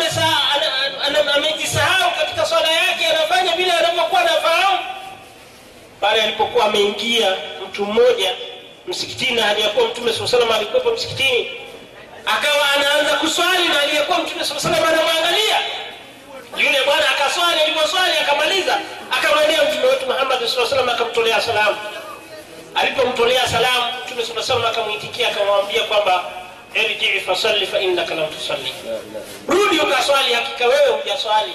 [1.35, 4.79] amejisahau katika swala yake anafanya vile anavyokuwa anafahamu.
[6.01, 7.35] Pale alipokuwa ameingia
[7.67, 8.35] mtu mmoja
[8.87, 11.51] msikitini na aliyekuwa mtume saa alikuwepo msikitini
[12.25, 15.59] akawa anaanza kuswali na aliyekuwa mtume saa anamwangalia
[16.57, 18.77] yule bwana akaswali alivyoswali akamaliza
[19.11, 21.77] akamwendea mtume wetu muhammad saa salam akamtolea salamu.
[22.75, 26.23] Alipomtolea salamu mtume saa salam akamwitikia akamwambia kwamba
[26.73, 28.73] irjii fasalli fainnaka lam tusalli.
[29.47, 31.53] Rudi ukaswali hakika wewe hujaswali.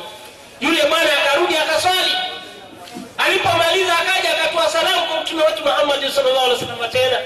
[0.61, 2.13] Yule bwana akarudi akaswali.
[3.19, 7.19] Alipomaliza akaja akatoa salamu kwa mtume wetu muhammadi salllah alih wasallam tena.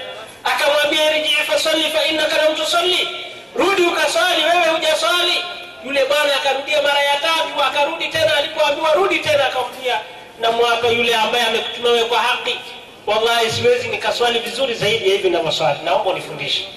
[0.44, 3.08] Akamwambia irjii fasalli fainnaka lam tusalli.
[3.56, 5.44] Rudi ukaswali wewe hujaswali
[5.86, 10.00] yule bwana akarudia mara ya tatu akarudi tena alipoambiwa rudi tena akamwambia
[10.40, 12.58] na mwaka yule ambaye amekutuma wewe kwa haki.
[13.06, 16.68] Wallahi siwezi nikaswali vizuri zaidi ya hivi navyoswali naomba unifundishe.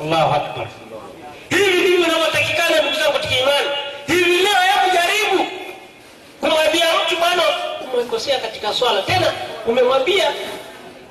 [0.00, 0.66] Allahu akbar.
[1.50, 3.68] Hivi ndivyo inavyotakikana ndugu zangu katika imani.
[4.06, 5.46] Hivi leo hebu jaribu
[6.40, 7.42] kumwambia mtu bwana
[7.94, 9.02] umekosea katika swala.
[9.02, 9.32] Tena
[9.66, 10.32] umemwambia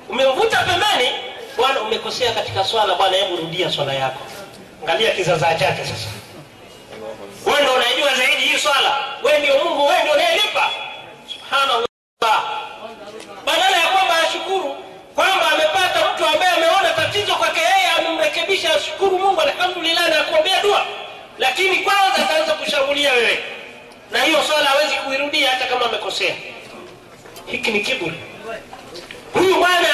[0.08, 1.10] umemvuta pembeni
[1.56, 2.94] bwana umekosea katika swala.
[2.94, 4.20] Bwana hebu rudia swala yako.
[4.82, 6.08] Angalia kizaza chake sasa
[7.52, 8.98] wewe ndio unajua zaidi hii swala.
[9.22, 10.70] Wewe ndio mungu wewe ndio unayelipa.
[11.32, 11.86] Subhanallah.
[13.46, 14.76] Badala ya kwamba ashukuru
[15.14, 20.86] kwamba amepata mtu ambaye ameona tatizo kwake yeye amemrekebisha ashukuru mungu alhamdulillah na kuombea dua.
[21.38, 23.44] Lakini kwanza ataanza kushambulia wewe.
[24.10, 26.34] Na hiyo swala hawezi kuirudia hata kama amekosea.
[27.46, 28.14] Hiki ni kiburi.
[29.34, 29.88] Huyu bwana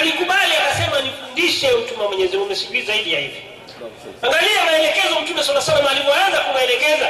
[0.00, 3.42] alikubali akasema nifundishe mtume wa mwenyezi mungu sijui zaidi ya hivi
[4.22, 7.08] angalia maelekezo mtume saa salam alivyoanza kumaelekeza.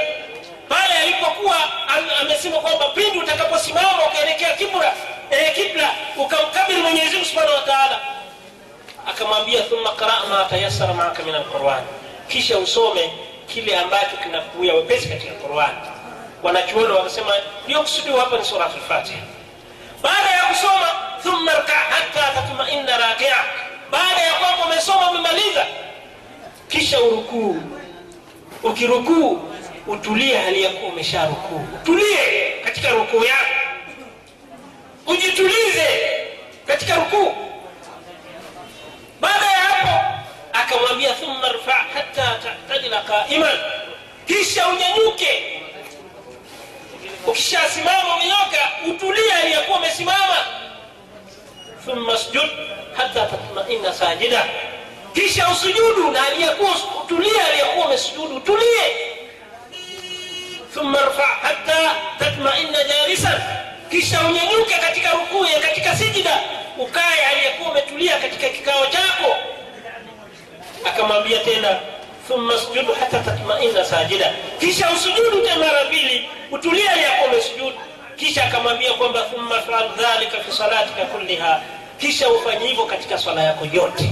[0.69, 1.57] Pale alipokuwa
[1.89, 4.93] am- amesema kwamba pindi utakaposimama ukaelekea kibla
[5.31, 7.63] eh, kibla ukamkabiri mwenyezi subhanahu wa
[9.09, 11.83] akamwambia thumma qra ma tayassara maaka min alquran.
[12.29, 13.13] Kisha usome
[13.47, 15.71] kile ambacho kinakuya wepesi katika quran.
[16.43, 17.33] Wanachuoni wakasema
[17.67, 18.45] iliyokusudiwa hapa ni
[18.77, 19.19] lfatiha
[20.03, 20.89] baada ya kusoma
[21.23, 23.37] thumma rka hata tatmaina rakia.
[23.91, 25.67] Baada ya kwamba umesoma umemaliza
[26.75, 27.57] kisha urukuu.
[28.63, 29.41] Ukirukuu
[29.87, 33.55] utulie hali ya kuwa umesha rukuu utulie katika rukuu yako.
[35.07, 35.89] Ujitulize
[36.67, 37.33] katika rukuu.
[39.21, 40.21] Baada ya hapo
[40.53, 43.59] akamwambia thumma rfa hata tatadila qaiman.
[44.27, 45.61] Kisha unyanyuke.
[47.27, 48.59] Ukishasimama umenyoka
[48.91, 50.37] utulie hali yakuwa umesimama.
[51.85, 52.51] Thumma sjud
[52.97, 54.47] hata tatmaina sajida
[55.15, 56.71] kisha usujudu na aliyekuwa
[57.09, 58.85] tulie, aliyekuwa umesujudu tulie.
[60.75, 63.41] thumma rfa hata tatmaina jalisan.
[63.91, 66.41] Kisha unyanyuke katika rukuu ya katika sijida.
[66.79, 69.37] Ukae aliyekuwa umetulia katika kikao chako.
[70.85, 71.81] Akamwambia tena
[72.29, 74.33] thumma sujudu hata tatmaina sajida.
[74.61, 77.79] Kisha usujudu tena mara mbili utulie aliyekuwa umesujudu
[78.17, 81.61] kisha akamwambia kwamba thumma fal dhalika fi salatika kulliha.
[81.99, 84.11] Kisha ufanye hivyo katika swala yako yote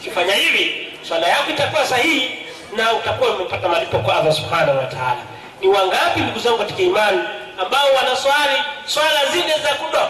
[0.00, 2.38] ukifanya hivi swala yako itakuwa sahihi
[2.76, 5.22] na utakuwa umepata malipo kwa allah subhanahu wa taala.
[5.60, 7.20] Ni wangapi ndugu zangu katika imani
[7.58, 10.00] ambao wanaswali swala zile za kudo?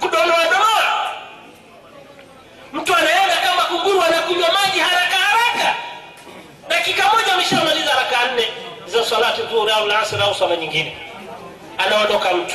[0.00, 1.06] Kudonoadonoa
[2.72, 5.74] mtu anaenda kama kunguru anakunywa maji haraka haraka.
[6.68, 8.48] Dakika moja ameshamaliza raka nne
[8.86, 10.96] za salati dhuhuri au lasr au swala nyingine.
[11.78, 12.54] Anaondoka mtu.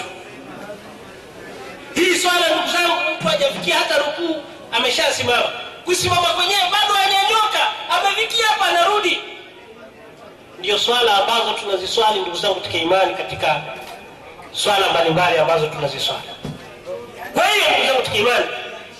[1.95, 5.49] Hii swala ndugu zangu mtu hajafikia hata rukuu ameshasimama
[5.85, 9.19] kusimama kwenyewe bado hanyanyuka amefikia hapa anarudi.
[10.59, 13.61] Ndio swala ambazo tunaziswali ndugu zangu katika imani katika
[14.51, 16.21] swala mbalimbali ambazo tunaziswali.
[17.33, 18.45] Kwa hiyo ndugu zangu katika imani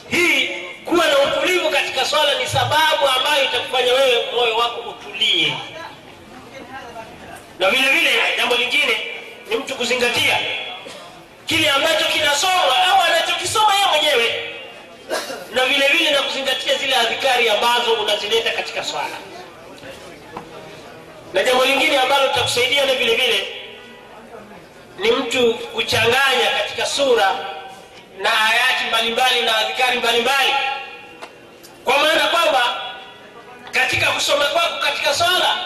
[0.09, 0.49] hii
[0.85, 5.53] kuwa na utulivu katika swala ni sababu ambayo itakufanya wewe moyo wako utulie.
[7.59, 8.97] Na vile vile jambo lingine
[9.49, 10.37] ni mtu kuzingatia
[11.45, 14.50] kile ambacho kinasomwa au anachokisoma yeye mwenyewe
[15.54, 19.17] na vile vile na kuzingatia zile adhikari ambazo unazileta katika swala.
[21.34, 23.47] Na jambo lingine ambalo litakusaidia na vile vile
[24.97, 27.32] ni mtu kuchanganya katika sura
[28.21, 30.54] na ayati mbalimbali na adhikari mbalimbali.
[31.86, 32.82] Kwa maana kwamba
[33.71, 35.58] katika kusoma kwako katika swala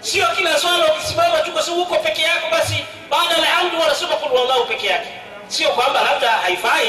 [0.00, 4.32] sio kila swala ukisimama tu kwa sababu uko peke yako basi baada alhamdu wanasoma kul
[4.38, 5.08] wallahu peke yake.
[5.48, 6.85] Sio kwamba labda haifai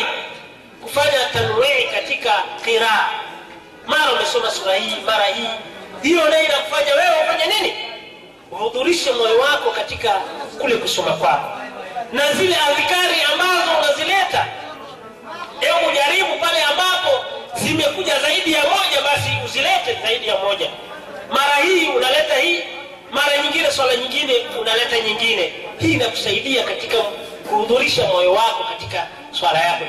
[2.67, 3.09] qiraa
[3.87, 5.49] mara umesoma sura hii mara hii.
[6.03, 7.73] Hiyo nayo inakufanya wewe ufanye nini?
[8.51, 10.11] Uhudhurishe moyo wako katika
[10.61, 11.49] kule kusoma kwako.
[12.13, 14.45] Na zile adhikari ambazo unazileta
[15.59, 17.25] hebu jaribu pale ambapo
[17.55, 20.69] zimekuja zaidi ya moja basi uzilete zaidi ya moja.
[21.31, 22.59] Mara hii unaleta hii
[23.11, 25.53] mara nyingine swala nyingine unaleta nyingine.
[25.79, 26.97] Hii inakusaidia katika
[27.49, 29.85] kuhudhurisha moyo wako katika swala yako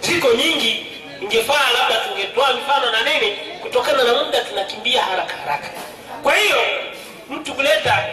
[0.00, 0.86] ziko nyingi
[1.22, 5.68] ingefaa labda tungetoa mifano na nini kutokana na muda tunakimbia haraka haraka.
[6.22, 6.56] Kwa hiyo
[7.30, 8.04] mtu kuleta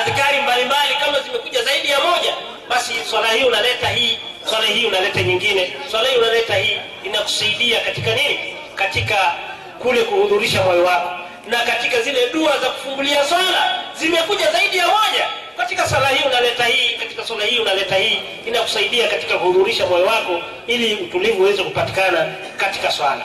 [0.00, 2.34] adhikari mbalimbali kama zimekuja zaidi ya moja
[2.68, 8.14] basi swala hii unaleta hii swala hii unaleta nyingine swala hii unaleta hii inakusaidia katika
[8.14, 8.56] nini?
[8.74, 9.34] Katika
[9.78, 11.10] kule kuhudhurisha moyo wako.
[11.46, 15.26] Na katika zile dua za kufungulia swala zimekuja zaidi ya moja
[15.60, 20.42] katika sala hii unaleta hii katika swala hii unaleta hii inakusaidia katika kuhudhurisha moyo wako
[20.66, 23.24] ili utulivu uweze kupatikana katika swala.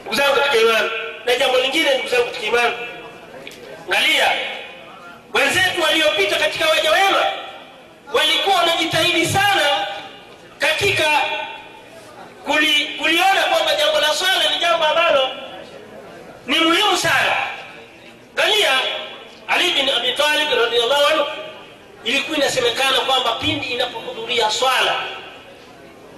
[0.00, 0.90] Ndugu zangu katika imani
[1.26, 2.74] na jambo lingine ndugu zangu katika imani
[3.88, 4.30] angalia
[5.34, 7.24] wenzetu waliopita katika waja wema
[8.12, 9.86] walikuwa wanajitahidi sana
[10.58, 11.06] katika
[12.44, 15.28] kuli, kuliona kwamba jambo la swala ni jambo ambalo
[16.46, 17.36] ni muhimu sana.
[18.36, 18.70] Angalia
[19.66, 21.26] ali bin abi talib anhu
[22.04, 24.94] ilikuwa inasemekana kwamba pindi inapohudhuria swala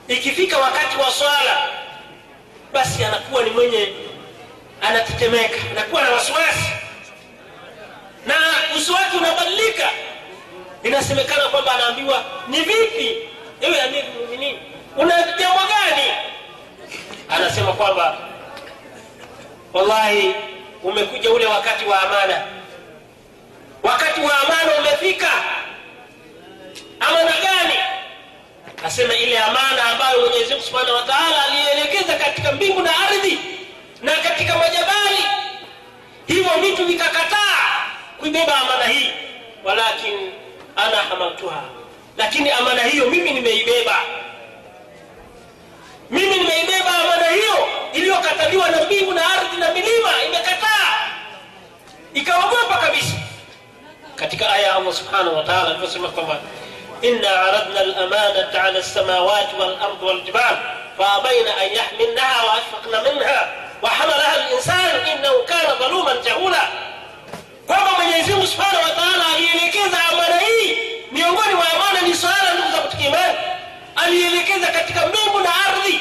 [0.08, 1.68] ikifika wakati wa swala
[2.72, 3.88] basi anakuwa ni mwenye
[4.82, 6.72] anatetemeka anakuwa na wasiwasi.
[8.26, 8.34] Na
[8.76, 9.90] uso wake unabadilika.
[10.82, 13.16] Inasemekana kwamba anaambiwa ni vipi
[13.60, 14.58] ewe amiri muminin
[14.96, 16.12] una jambo gani?
[17.28, 18.16] Anasema kwamba
[19.72, 20.34] wallahi
[20.82, 22.57] umekuja ule wakati wa amana
[23.88, 25.30] wakati wa amana umefika.
[27.00, 27.74] Amana gani?
[28.84, 33.38] Asema ile amana ambayo mwenyezi mungu subhanahu wa taala alielekeza katika mbingu na ardhi
[34.02, 35.24] na katika majabali.
[36.26, 37.86] Hivyo vitu vikakataa
[38.18, 39.10] kuibeba amana hii.
[39.64, 40.32] Walakin
[40.76, 41.62] ana hamaltuha
[42.16, 43.96] lakini amana hiyo mimi nimeibeba.
[46.10, 50.10] Mimi nimeibeba amana hiyo iliyokataliwa na mbingu na ardhi na milima.
[50.26, 51.08] Imekataa.
[52.14, 53.14] Ikaogopa kabisa
[54.18, 56.36] Katika aya Allah subhanahu wa ta'ala alivyosema kwamba
[57.02, 60.56] inna aradna al-amanata ala as-samawati wal-ardi wal-jibal
[60.98, 63.40] fa abaina an yahmilnaha wa ashfaqna minha
[63.82, 66.62] wa hamalaha al-insan innahu kana dhaluman jahula,
[67.66, 70.78] kwamba Mwenyezi Mungu subhanahu wa ta'ala alielekeza amana hii,
[71.12, 73.34] miongoni mwa amana ni swala, ndugu za kutukia
[73.96, 76.00] alielekeza katika mbingu na ardhi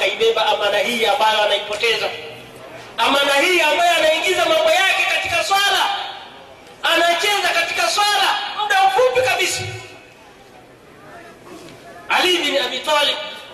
[0.00, 2.08] akaibeba amana hii ambayo anaipoteza.
[2.98, 5.86] Amana hii ambayo anaingiza mambo yake katika swala.
[6.82, 9.60] Anacheza katika swala muda mfupi kabisa.
[12.08, 12.82] Ali bin abi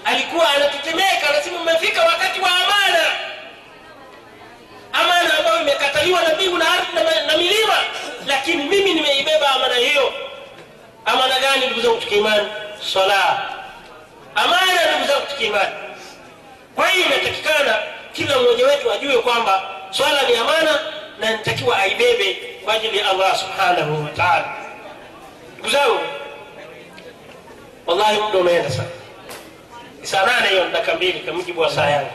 [0.04, 3.04] alikuwa anatetemeka anasema umefika wakati wa amana.
[4.92, 7.76] Amana ambayo imekataliwa na mbingu na ardhi na milima.
[8.26, 10.12] Lakini mimi nimeibeba amana hiyo.
[11.04, 12.48] Amana gani ndugu zangu tukiimani?
[12.92, 13.50] Swala.
[14.34, 15.85] Amana ndugu zangu tukiimani
[16.76, 17.78] kwa hiyo inatakikana
[18.12, 20.78] kila mmoja wetu ajue kwamba swala ni amana
[21.20, 22.34] na nitakiwa aibebe
[22.64, 24.54] kwa ajili ya allah subhanahu wa taala.
[25.54, 26.00] Ndugu zangu
[27.86, 28.88] wallahi muda umeenda sana.
[30.02, 32.10] Saa nane hiyo dakika mbili kwa mujibu wa saa yangu.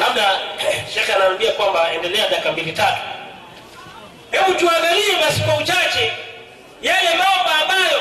[0.00, 0.40] Labda
[0.94, 3.00] shekhe anaambia kwamba endelea dakika mbili tatu.
[4.30, 6.12] Hebu tuangalie basi kwa uchache
[6.82, 8.00] yale mambo ambayo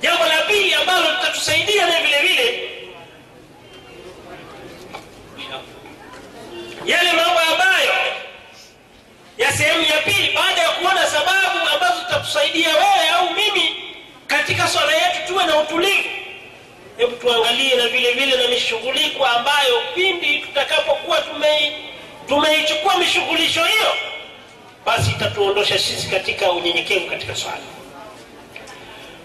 [0.00, 2.68] jambo la pili ambalo litatusaidia naye vile vile
[6.86, 7.92] yale mambo ambayo
[9.38, 13.94] ya sehemu ya pili baada ya kuona sababu ambazo zitatusaidia wewe au mimi
[14.26, 16.08] katika swala yetu tuwe na utulivu
[16.96, 21.72] hebu tuangalie na vile vile na mishughuliko ambayo pindi tutakapokuwa tumei
[22.28, 23.94] tumeichukua mishughulisho hiyo
[24.86, 27.58] basi itatuondosha sisi katika unyenyekevu katika swala.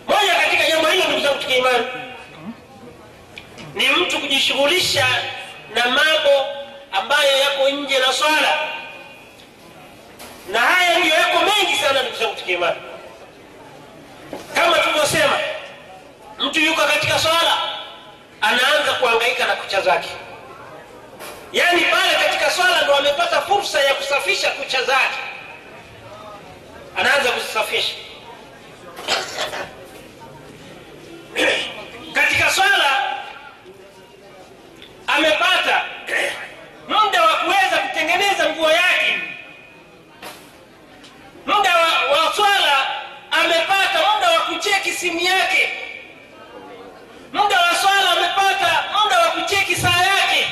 [0.08, 1.86] Moja katika jambo hilo ndugu zangu tukiimani
[3.76, 5.08] ni mtu kujishughulisha
[5.76, 6.46] na mambo
[7.00, 8.58] ambayo yako nje na swala.
[10.52, 12.78] Na haya ndiyo yako mengi sana ndugu zangu tukiimani
[14.56, 15.40] kama tulivyosema
[16.40, 17.58] mtu yuko katika swala
[18.42, 20.10] anaanza kuangaika na kucha zake.
[21.54, 25.18] Yaani pale katika swala ndo amepata fursa ya kusafisha kucha zake.
[26.98, 27.94] Anaanza kuzisafisha.
[32.14, 33.18] Katika swala
[35.08, 35.86] amepata
[36.88, 39.20] muda wa kuweza kutengeneza nguo yake.
[41.46, 42.88] Muda wa, wa swala
[43.32, 45.70] amepata muda wa kucheki simu yake.
[47.34, 50.48] Muda wa swala amepata muda wa kucheki saa yake.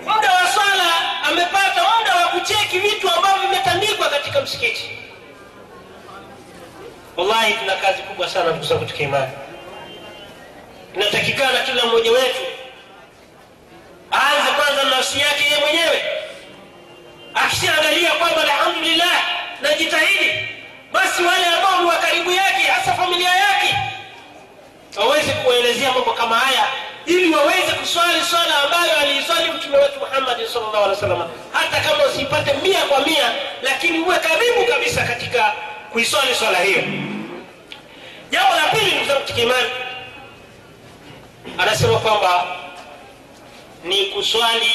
[0.00, 4.90] Muda wa swala amepata muda wa kucheki vitu ambavyo vimetandikwa katika msikiti.
[7.16, 9.32] Wallahi tuna kazi kubwa sana ndugu zangu tukiimani
[10.94, 12.40] inatakikana kila mmoja wetu
[14.12, 16.02] aanze kwanza nafsi yake yeye mwenyewe.
[17.34, 19.22] Akishaangalia kwamba alhamdulillah
[19.62, 20.48] najitahidi
[20.92, 23.74] basi wale ambao ni wa karibu yake hasa familia yake
[24.96, 26.64] waweze kuwaelezea mambo kama haya
[27.06, 31.28] ili waweze kuswali swala ambayo aliiswali mtume wetu muhammadi sallallahu alaihi wasallam.
[31.52, 35.52] Hata kama usipate mia kwa mia lakini uwe karibu kabisa katika
[35.92, 36.82] kuiswali swala hiyo.
[38.30, 39.68] Jambo la pili ndugu zangu imani
[41.58, 42.46] anasema kwamba
[43.84, 44.72] ni kuswali.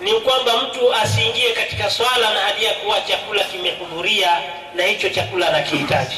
[0.00, 4.30] Ni kwamba mtu asiingie katika swala na hali ya kuwa chakula kimehudhuria
[4.74, 6.16] na hicho chakula anakihitaji.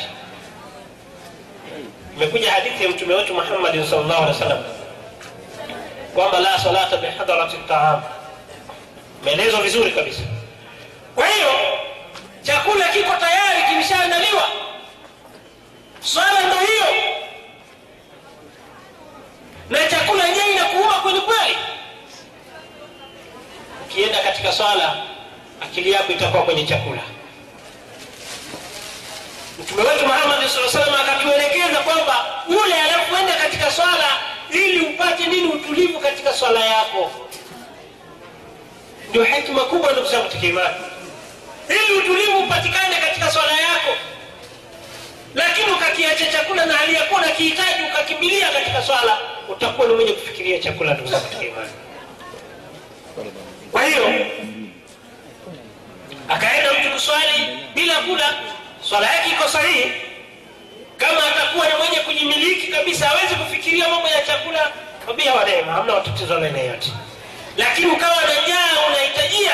[2.16, 4.64] Imekuja hadithi ya mtume wetu muhammadin salllahu alehi wa sallam
[6.14, 8.02] kwamba la salata bihadarati taam.
[9.22, 10.20] Imeelezwa vizuri kabisa.
[11.14, 11.48] Kwa hiyo
[12.42, 14.48] chakula kiko tayari kimeshaandaliwa.
[16.00, 17.04] Swala ndo hiyo
[19.70, 21.56] na chakula yenyewe inakuuma kweli kweli.
[23.86, 24.96] Ukienda katika swala
[25.60, 27.02] akili yako itakuwa kwenye chakula.
[29.58, 34.08] Mtume wetu muhamadi saa salam akatuelekeza kwamba ule anakuenda katika swala
[34.50, 35.48] ili upate nini?
[35.48, 37.10] Utulivu katika swala yako.
[39.10, 40.74] Ndio hekima kubwa ndugu zangu tikimani
[41.68, 43.90] ili utulivu upatikane katika swala yako
[45.36, 49.18] lakini ukakiacha chakula na hali yakuwa nakihitaji ukakimbilia katika swala
[49.48, 50.96] utakuwa ni mwenye kufikiria chakula
[53.72, 54.26] kwa hiyo
[56.28, 58.34] akaenda mtu kuswali bila kula
[58.82, 59.92] swala yake iko sahihi.
[60.96, 64.72] Kama atakuwa ni mwenye kujimiliki kabisa hawezi kufikiria mambo ya chakula
[65.06, 66.90] wabia wanema hamna watatizo la yote
[67.56, 69.52] lakini ukawa na njaa unahitajia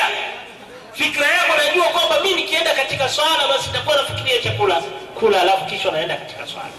[0.93, 4.81] fikra yako najua kwamba mi nikienda katika swala basi nitakuwa nafikiria chakula.
[5.15, 6.69] Kula alafu kisha naenda katika swala.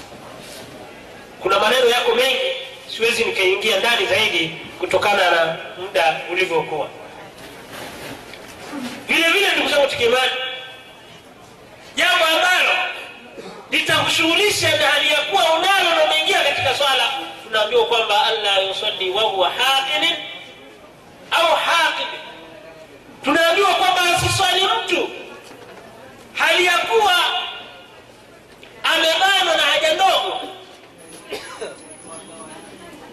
[1.43, 2.53] Kuna maneno yako mengi
[2.97, 4.49] siwezi nikaingia ndani zaidi
[4.79, 6.89] kutokana na muda ulivyokuwa.
[9.09, 10.31] Vile vile ndugu zangu tukimani.
[11.97, 12.71] Jambo ambalo
[13.71, 16.05] litakushughulisha na hali ya kuwa unalo na
[16.45, 17.05] katika swala
[17.47, 20.17] unaambiwa kwamba alla yusalli wahuwa haqinin
[21.31, 22.07] au haqid
[23.25, 25.09] tunaambiwa kwamba asiswali mtu.
[26.35, 27.15] Hali ya kuwa
[28.85, 30.41] amebanwa na haja ndogo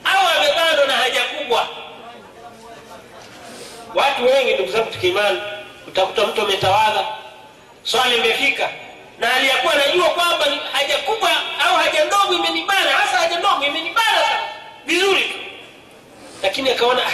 [0.06, 1.68] au amebanwa na haja kubwa.
[3.96, 5.42] Watu wengi ndugu zangu tukiimani
[5.88, 7.06] utakuta mtu ametawadha
[7.84, 8.70] swali imefika.
[9.20, 11.30] Na hali ya kuwa anajua kwamba haja kubwa
[11.68, 14.28] au haja ndogo imenibana hasa haja ndogo imenibana
[14.86, 15.36] vizuri tu.
[16.44, 17.12] Lakini akaona ah,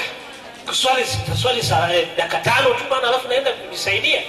[0.73, 4.21] swali saa eh, dakika tano tu bana alafu naenda kujisaidia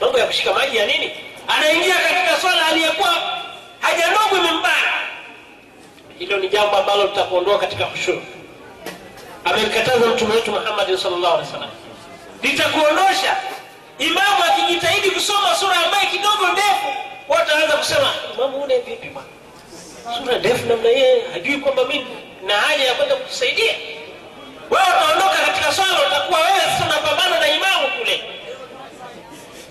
[0.00, 1.10] mambo ya kushika maji ya nini?
[1.48, 3.14] Anaingia katika swala aliyekuwa
[3.80, 4.92] haja ndogo imembana.
[6.18, 8.22] Hilo ni jambo ambalo litakuondoa katika hushuru
[9.44, 11.70] amemkataza mtume wetu muhammadi salllah alih wasallam.
[12.42, 13.36] Litakuondosha
[13.98, 16.86] imamu akijitahidi kusoma sura ambaye kidogo ndefu
[17.28, 19.28] wataanza kusema imamu une vipi bwana?
[20.18, 22.06] Sura ndefu namna hiye hajui kwamba mimi
[22.46, 23.74] na haja ya kwenda kutusaidia
[24.70, 28.22] wewe utaondoka katika swala utakuwa wewe sasa unapambana na imamu kule.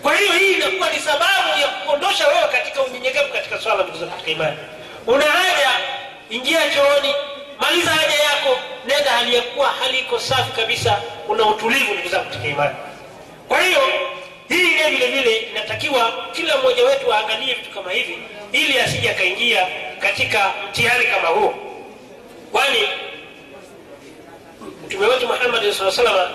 [0.01, 4.57] Kwa hiyo hii inakuwa ni sababu ya kuondosha wewe katika unyenyekevu katika swala katika imani.
[5.07, 5.69] Una haja
[6.29, 7.13] ingia chooni
[7.59, 9.43] maliza haja yako nenda hali
[9.79, 12.75] hali iko safi kabisa una utulivu ndugu zangu katika imani.
[13.47, 13.81] Kwa hiyo
[14.49, 18.17] hii ile vile vile inatakiwa kila mmoja wetu aangalie vitu kama hivi
[18.51, 19.67] ili asije akaingia
[19.99, 21.53] katika mtihani kama huo.
[22.51, 22.79] Kwani
[24.88, 26.29] mtume wetu muhamadi saa salama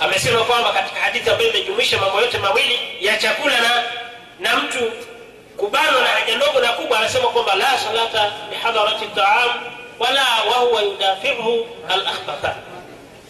[0.00, 3.84] amesema kwamba katika hadithi ambayo imejumuisha mambo yote mawili ya chakula na
[4.40, 4.92] na mtu
[5.56, 9.50] kubanwa na haja ndogo na kubwa anasema kwamba la salata bihadharati taam
[9.98, 12.54] wala wahuwa yudafiruhu alakhbatha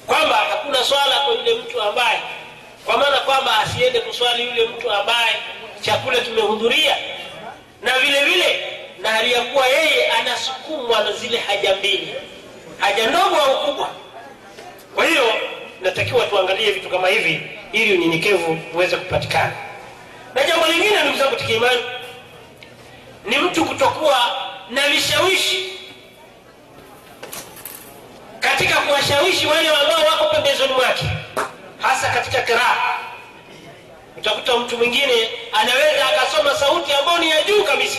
[0.07, 2.21] kwamba hakuna swala kwa yule mtu ambaye
[2.85, 5.37] kwa maana kwamba asiende kuswali yule mtu ambaye
[5.81, 6.97] chakula kimehudhuria
[7.83, 8.67] na vile vile
[8.99, 9.33] na hali
[9.73, 12.15] yeye anasukumwa na zile haja mbili
[12.81, 13.89] haja ndogo au kubwa.
[14.95, 15.35] Kwa hiyo
[15.81, 19.53] natakiwa tuangalie vitu kama hivi ili unyenyekevu uweze kupatikana.
[20.35, 21.81] Na jambo lingine ndugu zangu tikiimani
[23.25, 24.19] ni mtu kutokuwa
[24.71, 25.73] na vishawishi.
[28.41, 31.05] Katika kuwashawishi wale ambao wako pembezoni mwake
[31.83, 32.99] hasa katika kiraa
[34.19, 37.99] utakuta mtu mwingine anaweza akasoma sauti ambayo ni ya juu kabisa.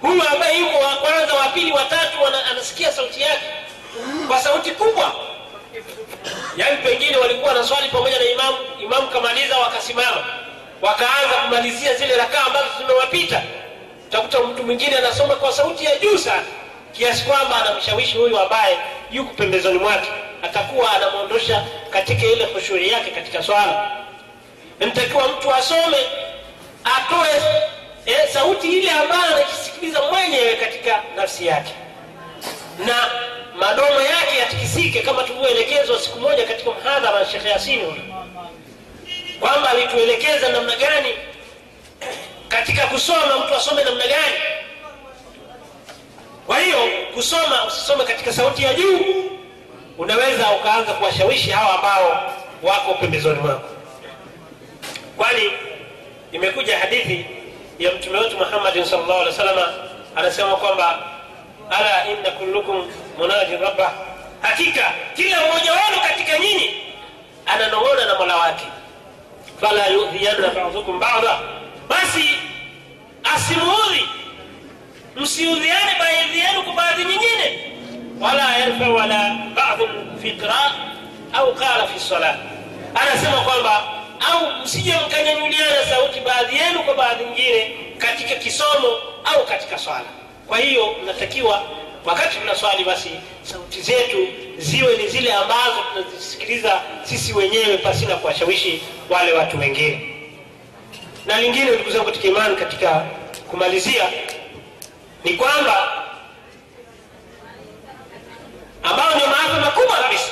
[0.00, 2.18] Huyu ambaye yuko wa kwanza wa pili watatu
[2.50, 3.42] anasikia sauti yake
[4.28, 5.12] kwa sauti kubwa.
[6.56, 10.24] Yaani pengine walikuwa na swali pamoja na imamu imamu kamaliza wakasimama.
[10.82, 13.42] Wakaanza kumalizia zile rakaa ambazo zimewapita.
[14.08, 16.42] Utakuta mtu mwingine anasoma kwa sauti ya juu sana.
[16.92, 18.78] Kiasi kwamba anamshawishi huyu ambaye
[19.10, 20.08] yuko pembezoni mwake.
[20.42, 23.90] Atakuwa anamwondosha katika ile khushuri yake katika swala.
[24.80, 25.96] Ntakiwa mtu asome
[26.84, 27.42] atoe
[28.06, 31.72] e, sauti ile ambayo anakisikiliza mwenyewe katika nafsi yake.
[32.86, 32.94] Na
[33.58, 38.12] madomo yake yatikisike kama tulivyoelekezwa siku moja katika mhadhara wa shekhe yasini
[39.40, 41.08] kwamba alituelekeza namna gani
[42.48, 44.38] katika kusoma mtu asome namna gani.
[46.46, 46.78] Kwa hiyo
[47.14, 48.98] kusoma usisome katika sauti ya juu
[49.98, 52.32] unaweza ukaanza kuwashawishi hawa ambao
[52.62, 53.68] wako pembezoni mwako.
[55.16, 55.50] Kwani
[56.32, 57.26] imekuja hadithi
[57.78, 59.74] ya mtume wetu muhammadin salllah alih wa salama
[60.16, 60.98] anasema kwamba
[61.70, 63.92] ala inna kullukum munajin rabba
[64.40, 66.74] hakika kila mmoja wenu katika nyinyi
[67.46, 68.64] ananong'ona na mola wake.
[69.60, 71.38] Fala yudhiyanna ba'dhukum bada
[71.88, 72.30] basi
[73.34, 74.08] asimuudhi
[75.16, 77.72] msiudhiane baadhi yenu kwa baadhi nyingine.
[78.20, 79.88] Wala yarfa wala badu
[80.22, 80.72] fi qiraa
[81.32, 82.36] au qala fi salah
[82.94, 83.82] anasema kwamba
[84.32, 88.88] au msije mkanyanyuliana sauti baadhi yenu kwa baadhi nyingine katika kisomo
[89.24, 90.04] au katika swala.
[90.46, 91.62] Kwa hiyo natakiwa
[92.04, 93.10] wakati tunaswali basi
[93.42, 94.28] sauti zetu
[94.58, 100.08] ziwe ni zile ambazo tunazisikiliza sisi wenyewe pasina kuwashawishi wale watu wengine.
[101.26, 103.06] Na lingine ndugu zangu katika imani katika
[103.50, 104.04] kumalizia
[105.24, 106.02] ni kwamba
[108.82, 110.30] ambayo ndio maafa makubwa kabisa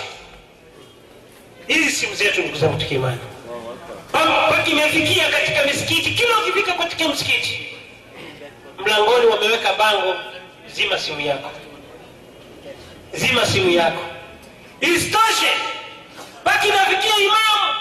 [1.66, 3.18] hizi simu zetu ndugu zangu katika imani.
[4.50, 7.66] Pakimefikia katika misikiti kila ukifika katika msikiti
[8.78, 10.14] mlangoni wameweka bango
[10.74, 11.50] zima simu yako.
[13.14, 14.02] Zima simu yako.
[14.80, 15.52] Isitoshe!
[16.44, 17.74] Baki nafikia imamu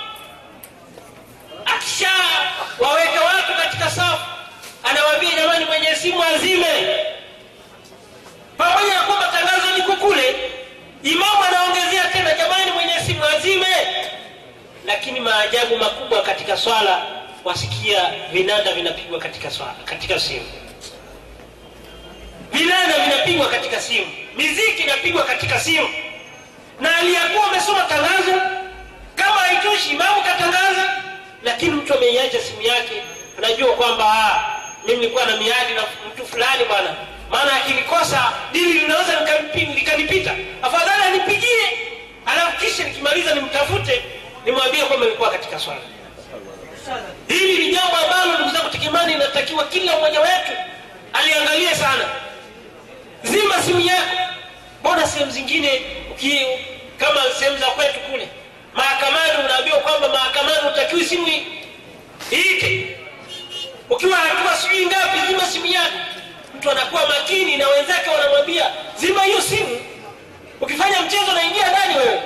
[1.65, 2.09] akisha
[2.79, 4.25] waweka watu katika safu
[4.83, 6.97] anawaambia jamani mwenye simu azime.
[8.57, 10.35] Pamoja na kwamba tangazo liko kule
[11.03, 13.75] imamu anaongezea tena jamani mwenye simu azime.
[14.85, 17.01] Lakini maajabu makubwa katika swala
[17.43, 20.45] wasikia vinanda vinapigwa katika swala katika simu
[22.53, 24.05] vinanda vinapigwa katika simu.
[24.37, 25.89] Miziki inapigwa katika simu.
[26.79, 28.41] Na aliyakuwa amesoma tangazo
[29.15, 30.93] kama haitoshi imamu katangaza.
[31.43, 33.03] Lakini mtu ameiacha simu yake
[33.37, 35.81] anajua kwamba ah, mimi nilikuwa na miadi na
[36.13, 36.95] mtu fulani bwana.
[37.31, 39.13] Maana akilikosa dili linaweza
[39.75, 40.35] likanipita.
[40.61, 41.89] Afadhali anipigie
[42.25, 44.03] alafu kisha nikimaliza nimtafute
[44.45, 45.79] nimwambie kwamba nilikuwa katika swala.
[47.27, 50.51] Hili ni jambo ambalo ndugu zangu tikimani inatakiwa kila mmoja wetu
[51.13, 52.05] aliangalie sana
[53.23, 54.17] zima simu yako
[54.79, 55.81] mbona sehemu zingine
[56.97, 58.27] kama sehemu za kwetu kule?
[58.73, 61.27] Mahakamani unaambiwa kwamba mahakamani utakiwi simu
[62.31, 62.97] iite.
[63.89, 65.97] Ukiwa hatua sijui ngapi zima simu yako.
[66.57, 68.65] Mtu anakuwa makini na wenzake wanamwambia
[68.97, 69.81] zima hiyo simu.
[70.61, 72.21] Ukifanya mchezo naingia ndani wewe.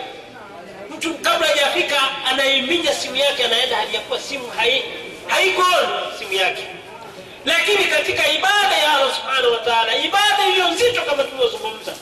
[0.89, 4.47] Mtu kabla hajafika anaiminya simu yake anaenda hali ya kuwa simu
[5.27, 5.83] haiko hai
[6.19, 6.63] simu yake
[7.45, 11.93] lakini katika ibada ya allah subhanahu wa taala ibada iliyo nzito kama tulivyozungumza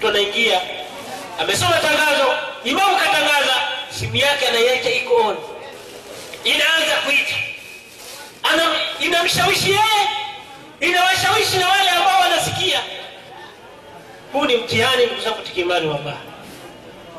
[0.00, 0.60] tunaingia
[1.38, 3.54] amesoma tangazo imamu katangaza
[3.98, 5.36] simu yake anaiacha iko
[6.44, 7.34] inaanza kuita.
[9.00, 10.08] Inamshawishi yeye
[10.80, 12.80] inawashawishi na wale ambao wanasikia.
[14.32, 15.94] Huu ni mtihani ndugu zangu tikimani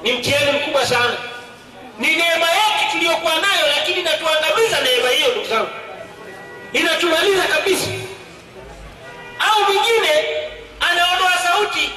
[0.04, 1.18] ni mtihani mkubwa sana.
[2.00, 5.70] Ni neema yake tuliyokuwa nayo lakini natuangamiza neema hiyo ndugu zangu
[6.74, 7.88] inatumaliza kabisa.
[9.40, 10.26] Au mwingine
[10.92, 11.90] anaondoa sauti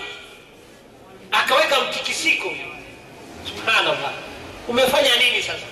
[1.32, 2.52] akaweka mtikisiko.
[3.46, 4.12] Subhanallah.
[4.68, 5.66] Umefanya nini sasa?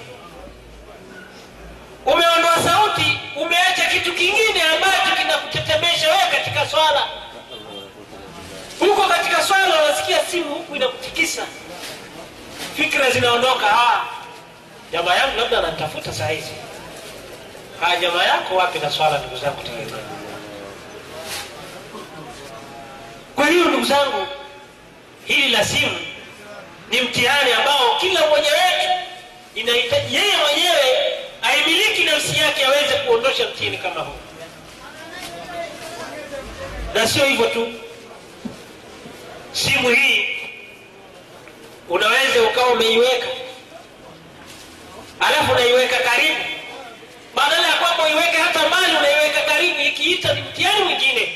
[2.07, 7.03] Umeondoa sauti umeacha kitu kingine ambacho kinakutetemesha wewe katika swala.
[8.81, 11.43] Huko katika swala unasikia simu huku inakutikisa.
[12.77, 13.67] Fikra zinaondoka.
[13.73, 14.01] Ah,
[14.93, 16.51] jamaa yangu labda anatafuta saa hizi
[17.83, 20.05] ah, jamaa yako wapi na swala ndugu zangu tegemea
[23.35, 24.27] kwa hiyo ndugu zangu
[25.25, 25.99] hili la simu
[26.91, 28.91] ni mtihani ambao kila mmoja wetu
[29.55, 31.13] inahitaji yeye mwenyewe
[31.43, 34.15] aimiliki nafsi yake aweze kuondosha mtihani kama huu.
[36.95, 37.73] Na sio hivyo tu.
[39.53, 40.29] Simu hii
[41.89, 43.27] unaweza ukawa umeiweka
[45.21, 46.41] alafu unaiweka karibu
[47.41, 51.33] badala ya kwamba uiweke hata mali unaiweka karibu ikiita ni mtihani mwingine.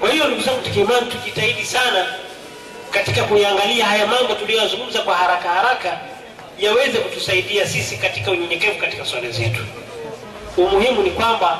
[0.00, 0.60] Kwa hiyo ndugu zangu
[1.10, 2.06] tujitahidi sana
[2.90, 5.98] katika kuyangalia haya mambo tuliyoyazungumza kwa haraka haraka
[6.58, 9.60] yaweze kutusaidia sisi katika unyenyekevu katika swala zetu.
[10.56, 11.58] Umuhimu ni kwamba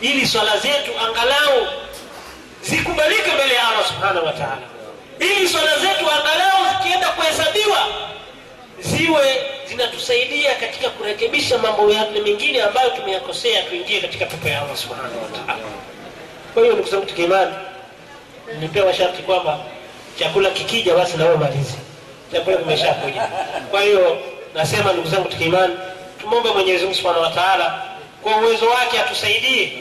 [0.00, 1.66] ili swala zetu angalau
[2.62, 4.62] zikubalike mbele ya allah subhanahu wa taala.
[5.18, 7.78] Ili swala zetu angalau zikienda kuhesabiwa
[8.80, 15.22] ziwe zinatusaidia katika kurekebisha mambo yale mengine ambayo tumeyakosea tuingie katika pepo ya allah subhanahu
[15.22, 15.62] wa taala.
[16.54, 17.52] Kwa hiyo ndugu zangu tukiimani
[18.60, 19.58] nipewa sharti kwamba
[20.18, 21.78] chakula kikija basi nawe malizi
[22.32, 23.28] chakula kimeshakuja
[23.70, 24.18] kwa hiyo
[24.54, 25.74] nasema ndugu zangu tukiimani
[26.20, 27.82] tumwombe mwenyezi mungu subhanahu wa taala
[28.22, 29.72] kwa uwezo wake atusaidie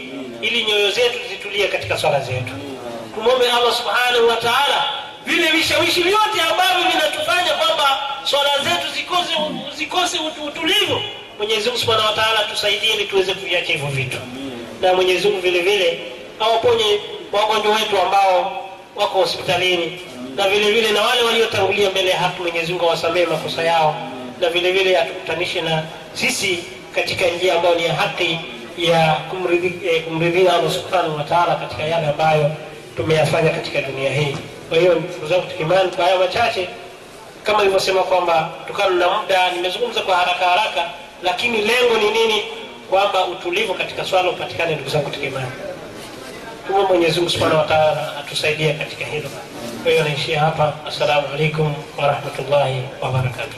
[0.41, 2.53] ili nyoyo zetu zitulie katika swala zetu.
[3.15, 4.83] Tumwombe allah subhanahu wa taala
[5.29, 9.33] vile vishawishi vyote ambavyo vinatufanya kwamba swala zetu zikose,
[9.77, 10.17] zikose
[10.47, 11.01] utulivu
[11.37, 14.17] mwenyezi mungu subhanahu wa taala tusaidie ili tuweze kuviacha hivyo vitu.
[14.81, 15.99] Na mwenyezi mungu vile vile
[16.39, 16.99] awaponye
[17.31, 19.99] wagonjwa wetu ambao wako hospitalini.
[20.35, 23.95] Na vile vile na wale waliotangulia mbele ya haki mwenyezi mungu awasamehe makosa yao.
[24.41, 26.59] Na vile vile atukutanishe na sisi
[26.95, 28.39] katika njia ambayo ni ya haki
[28.77, 29.17] ya
[29.83, 32.51] eh, kumridhia allah subhanahu wa taala katika yale ambayo
[32.97, 34.35] tumeyafanya katika dunia hii
[34.69, 36.69] kwa hiyo ndugu zangu tukimani kwa haya machache
[37.43, 40.89] kama nilivyosema kwamba kutokana na muda nimezungumza kwa haraka haraka
[41.23, 42.43] lakini lengo ni nini?
[42.89, 45.51] Kwamba utulivu katika swala upatikane ndugu zangu tukimani
[46.67, 49.29] tumo mwenyezi mungu subhanahu wa taala atusaidie katika hilo.
[49.83, 50.73] Kwa hiyo naishia hapa.
[50.87, 53.57] Assalamu alaikum warahmatullahi wabarakatuh